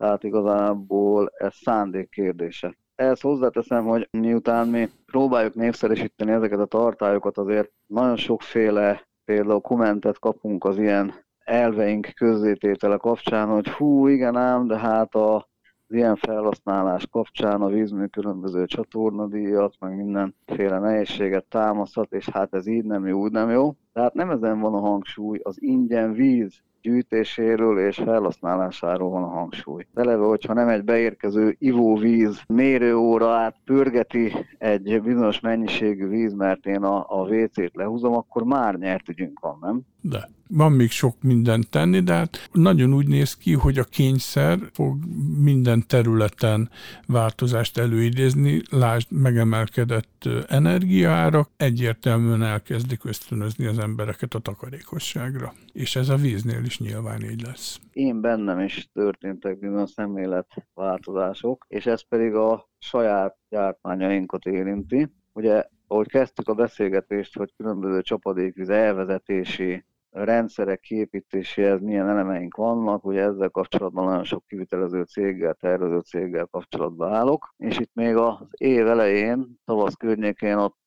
tehát 0.00 0.24
igazából 0.24 1.30
ez 1.38 1.54
szándék 1.54 2.08
kérdése. 2.08 2.76
Ehhez 2.94 3.20
hozzáteszem, 3.20 3.84
hogy 3.84 4.08
miután 4.10 4.68
mi 4.68 4.88
próbáljuk 5.06 5.54
népszerűsíteni 5.54 6.30
ezeket 6.30 6.58
a 6.58 6.64
tartályokat, 6.64 7.38
azért 7.38 7.70
nagyon 7.86 8.16
sokféle 8.16 9.08
például 9.24 9.60
kommentet 9.60 10.18
kapunk 10.18 10.64
az 10.64 10.78
ilyen 10.78 11.14
elveink 11.44 12.12
közzététele 12.14 12.96
kapcsán, 12.96 13.48
hogy 13.48 13.68
hú, 13.68 14.06
igen 14.06 14.36
ám, 14.36 14.66
de 14.66 14.78
hát 14.78 15.14
a, 15.14 15.36
az 15.36 15.94
ilyen 15.94 16.16
felhasználás 16.16 17.06
kapcsán 17.10 17.62
a 17.62 17.68
vízmű 17.68 18.06
különböző 18.06 18.66
csatornadíjat, 18.66 19.74
meg 19.80 19.96
mindenféle 19.96 20.78
nehézséget 20.78 21.44
támaszhat, 21.44 22.12
és 22.12 22.28
hát 22.28 22.54
ez 22.54 22.66
így 22.66 22.84
nem 22.84 23.06
jó, 23.06 23.20
úgy 23.20 23.32
nem 23.32 23.50
jó. 23.50 23.74
Tehát 23.92 24.14
nem 24.14 24.30
ezen 24.30 24.60
van 24.60 24.74
a 24.74 24.80
hangsúly, 24.80 25.38
az 25.42 25.62
ingyen 25.62 26.12
víz 26.12 26.62
gyűjtéséről 26.82 27.78
és 27.78 27.96
felhasználásáról 27.96 29.10
van 29.10 29.22
a 29.22 29.28
hangsúly. 29.28 29.86
Eleve, 29.94 30.24
hogyha 30.24 30.54
nem 30.54 30.68
egy 30.68 30.84
beérkező 30.84 31.56
ivóvíz 31.58 32.42
mérőóra 32.46 33.30
át 33.30 33.56
pörgeti 33.64 34.32
egy 34.58 35.02
bizonyos 35.02 35.40
mennyiségű 35.40 36.08
víz, 36.08 36.34
mert 36.34 36.66
én 36.66 36.82
a, 36.82 37.06
a 37.08 37.28
WC-t 37.28 37.74
lehúzom, 37.74 38.14
akkor 38.14 38.42
már 38.42 38.74
nyert 38.74 39.08
ügyünk 39.08 39.40
van, 39.40 39.58
nem? 39.60 39.80
De 40.00 40.28
van 40.52 40.72
még 40.72 40.90
sok 40.90 41.22
mindent 41.22 41.68
tenni, 41.70 42.00
de 42.00 42.14
hát 42.14 42.48
nagyon 42.52 42.94
úgy 42.94 43.08
néz 43.08 43.36
ki, 43.36 43.52
hogy 43.52 43.78
a 43.78 43.84
kényszer 43.84 44.58
fog 44.72 44.98
minden 45.38 45.86
területen 45.86 46.70
változást 47.06 47.78
előidézni, 47.78 48.62
lásd 48.70 49.06
megemelkedett 49.10 50.28
energiaárak, 50.48 51.50
egyértelműen 51.56 52.42
elkezdik 52.42 53.04
ösztönözni 53.04 53.66
az 53.66 53.78
embereket 53.78 54.34
a 54.34 54.38
takarékosságra. 54.38 55.52
És 55.72 55.96
ez 55.96 56.08
a 56.08 56.16
víznél 56.16 56.64
is 56.64 56.78
nyilván 56.78 57.22
így 57.22 57.42
lesz. 57.42 57.78
Én 57.92 58.20
bennem 58.20 58.60
is 58.60 58.88
történtek 58.92 59.58
bizony 59.58 59.86
szemlélet 59.86 60.46
változások, 60.74 61.64
és 61.68 61.86
ez 61.86 62.08
pedig 62.08 62.34
a 62.34 62.68
saját 62.78 63.36
gyártmányainkat 63.48 64.44
érinti. 64.44 65.08
Ugye 65.32 65.64
ahogy 65.86 66.08
kezdtük 66.08 66.48
a 66.48 66.54
beszélgetést, 66.54 67.36
hogy 67.36 67.52
különböző 67.56 68.02
csapadékvíz 68.02 68.68
elvezetési 68.68 69.84
rendszerek 70.10 70.80
kiépítéséhez 70.80 71.80
milyen 71.80 72.08
elemeink 72.08 72.56
vannak, 72.56 73.04
ugye 73.04 73.22
ezzel 73.22 73.48
kapcsolatban 73.48 74.04
nagyon 74.04 74.24
sok 74.24 74.46
kivitelező 74.46 75.02
céggel, 75.02 75.54
tervező 75.54 75.98
céggel 75.98 76.46
kapcsolatban 76.46 77.12
állok, 77.12 77.54
és 77.56 77.78
itt 77.78 77.90
még 77.94 78.16
az 78.16 78.46
év 78.50 78.86
elején, 78.86 79.58
tavasz 79.64 79.94
környékén 79.94 80.56
ott 80.56 80.78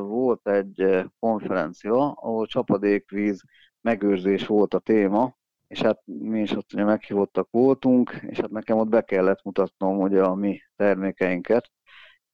volt 0.00 0.48
egy 0.48 1.04
konferencia, 1.18 2.10
ahol 2.10 2.46
csapadékvíz 2.46 3.42
megőrzés 3.80 4.46
volt 4.46 4.74
a 4.74 4.78
téma, 4.78 5.36
és 5.68 5.82
hát 5.82 6.02
mi 6.04 6.40
is 6.40 6.50
ott 6.56 6.72
ugye 6.72 6.84
meghívottak 6.84 7.48
voltunk, 7.50 8.10
és 8.26 8.40
hát 8.40 8.50
nekem 8.50 8.78
ott 8.78 8.88
be 8.88 9.00
kellett 9.00 9.42
mutatnom 9.44 10.00
ugye 10.00 10.22
a 10.22 10.34
mi 10.34 10.60
termékeinket, 10.76 11.70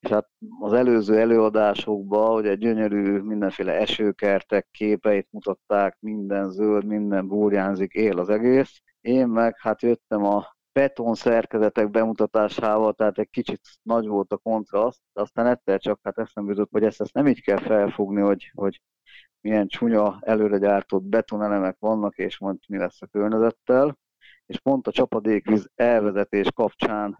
és 0.00 0.08
hát 0.08 0.28
az 0.60 0.72
előző 0.72 1.18
előadásokban, 1.18 2.44
egy 2.44 2.58
gyönyörű 2.58 3.18
mindenféle 3.18 3.72
esőkertek 3.72 4.68
képeit 4.70 5.28
mutatták, 5.30 5.96
minden 6.00 6.50
zöld, 6.50 6.84
minden 6.84 7.28
burjánzik, 7.28 7.92
él 7.92 8.18
az 8.18 8.28
egész. 8.28 8.80
Én 9.00 9.28
meg 9.28 9.58
hát 9.58 9.82
jöttem 9.82 10.24
a 10.24 10.56
beton 10.72 11.14
szerkezetek 11.14 11.90
bemutatásával, 11.90 12.92
tehát 12.92 13.18
egy 13.18 13.30
kicsit 13.30 13.60
nagy 13.82 14.06
volt 14.06 14.32
a 14.32 14.36
kontraszt, 14.36 15.00
de 15.12 15.20
aztán 15.20 15.46
egyszer 15.46 15.80
csak 15.80 16.00
hát 16.02 16.18
eszembe 16.18 16.50
jutott, 16.50 16.70
hogy 16.70 16.84
ezt, 16.84 17.00
ezt 17.00 17.14
nem 17.14 17.26
így 17.26 17.42
kell 17.42 17.58
felfogni, 17.58 18.20
hogy, 18.20 18.50
hogy 18.54 18.80
milyen 19.40 19.66
csúnya, 19.66 20.18
előre 20.20 20.58
gyártott 20.58 21.02
betonelemek 21.02 21.76
vannak, 21.78 22.16
és 22.16 22.38
majd 22.38 22.56
mi 22.68 22.78
lesz 22.78 23.02
a 23.02 23.06
környezettel. 23.06 23.98
És 24.46 24.60
pont 24.60 24.86
a 24.86 24.92
csapadékvíz 24.92 25.70
elvezetés 25.74 26.52
kapcsán 26.54 27.16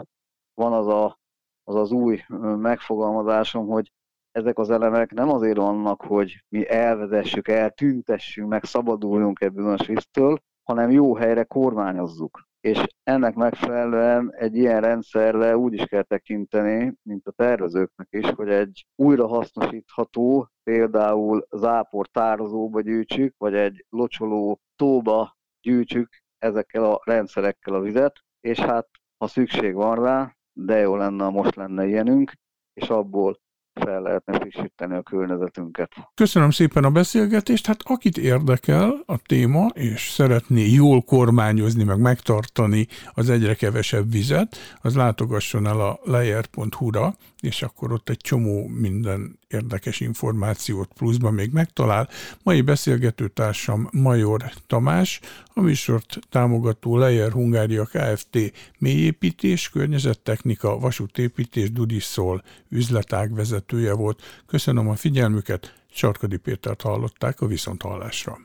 van 0.54 0.72
az 0.72 0.86
a, 0.86 1.18
az, 1.68 1.74
az 1.74 1.90
új 1.90 2.20
megfogalmazásom, 2.56 3.66
hogy 3.66 3.92
ezek 4.32 4.58
az 4.58 4.70
elemek 4.70 5.12
nem 5.12 5.28
azért 5.28 5.56
vannak, 5.56 6.02
hogy 6.02 6.44
mi 6.48 6.68
elvezessük, 6.68 7.48
eltüntessünk, 7.48 8.48
meg 8.48 8.64
szabaduljunk 8.64 9.40
ebből 9.40 9.72
a 9.72 9.82
svisztől, 9.82 10.38
hanem 10.62 10.90
jó 10.90 11.14
helyre 11.14 11.44
kormányozzuk. 11.44 12.46
És 12.60 12.86
ennek 13.02 13.34
megfelelően 13.34 14.34
egy 14.34 14.56
ilyen 14.56 14.80
rendszerre 14.80 15.56
úgy 15.56 15.72
is 15.72 15.84
kell 15.84 16.02
tekinteni, 16.02 16.94
mint 17.02 17.26
a 17.26 17.30
tervezőknek 17.30 18.08
is, 18.10 18.30
hogy 18.30 18.48
egy 18.48 18.86
újrahasznosítható, 18.96 20.48
például 20.62 21.46
zápor 21.50 22.06
tározóba 22.06 22.80
gyűjtsük, 22.80 23.34
vagy 23.38 23.54
egy 23.54 23.86
locsoló 23.88 24.60
tóba 24.76 25.36
gyűjtsük 25.60 26.08
ezekkel 26.38 26.84
a 26.84 27.00
rendszerekkel 27.04 27.74
a 27.74 27.80
vizet, 27.80 28.16
és 28.40 28.58
hát 28.58 28.88
ha 29.18 29.26
szükség 29.26 29.74
van 29.74 30.02
rá, 30.02 30.37
de 30.58 30.78
jó 30.78 30.96
lenne, 30.96 31.28
most 31.28 31.54
lenne 31.54 31.86
ilyenünk, 31.86 32.32
és 32.72 32.88
abból 32.88 33.40
fel 33.84 34.00
lehetne 34.00 34.38
frissíteni 34.38 34.94
a 34.96 35.02
környezetünket. 35.02 35.90
Köszönöm 36.14 36.50
szépen 36.50 36.84
a 36.84 36.90
beszélgetést. 36.90 37.66
Hát 37.66 37.80
akit 37.84 38.18
érdekel 38.18 39.02
a 39.06 39.18
téma, 39.18 39.66
és 39.66 40.10
szeretné 40.10 40.66
jól 40.66 41.02
kormányozni, 41.02 41.84
meg 41.84 42.00
megtartani 42.00 42.86
az 43.12 43.30
egyre 43.30 43.54
kevesebb 43.54 44.10
vizet, 44.10 44.56
az 44.80 44.94
látogasson 44.94 45.66
el 45.66 45.80
a 45.80 45.98
lejer.hu-ra, 46.04 47.14
és 47.40 47.62
akkor 47.62 47.92
ott 47.92 48.08
egy 48.08 48.16
csomó 48.16 48.66
minden 48.66 49.38
érdekes 49.48 50.00
információt 50.00 50.88
pluszban 50.96 51.34
még 51.34 51.52
megtalál. 51.52 52.08
Mai 52.42 52.60
beszélgetőtársam 52.60 53.88
Major 53.92 54.44
Tamás, 54.66 55.20
a 55.54 55.60
műsort 55.60 56.18
támogató 56.30 56.96
Lejer 56.96 57.32
Hungária 57.32 57.84
Kft. 57.84 58.38
mélyépítés, 58.78 59.68
környezettechnika, 59.68 60.78
vasútépítés, 60.78 61.72
Dudiszol 61.72 62.42
üzletág 62.68 63.34
vezetője 63.68 63.94
volt. 63.94 64.22
Köszönöm 64.46 64.88
a 64.88 64.94
figyelmüket, 64.94 65.74
Sarkadi 65.90 66.36
Pétert 66.36 66.82
hallották 66.82 67.40
a 67.40 67.46
Viszonthallásra. 67.46 68.38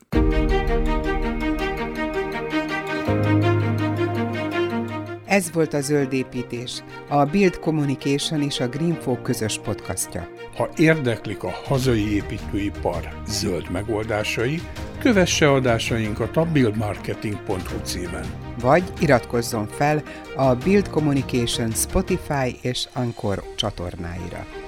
Ez 5.26 5.52
volt 5.52 5.74
a 5.74 5.82
Zöld 5.82 6.14
Építés, 6.14 6.84
a 7.10 7.26
Build 7.26 7.60
Communication 7.60 8.42
és 8.42 8.60
a 8.60 8.68
Greenfolk 8.68 9.24
közös 9.24 9.60
podcastja. 9.60 10.28
Ha 10.56 10.70
érdeklik 10.78 11.44
a 11.44 11.52
hazai 11.66 12.14
építőipar 12.14 13.22
zöld 13.28 13.72
megoldásai, 13.72 14.62
kövesse 15.00 15.52
adásainkat 15.52 16.38
a 16.38 16.46
buildmarketing.hu 16.46 17.80
címen. 17.84 18.26
Vagy 18.60 18.84
iratkozzon 19.00 19.68
fel 19.68 20.04
a 20.36 20.56
Build 20.56 20.90
Communication 20.90 21.72
Spotify 21.72 22.58
és 22.62 22.88
Anchor 22.94 23.44
csatornáira. 23.56 24.63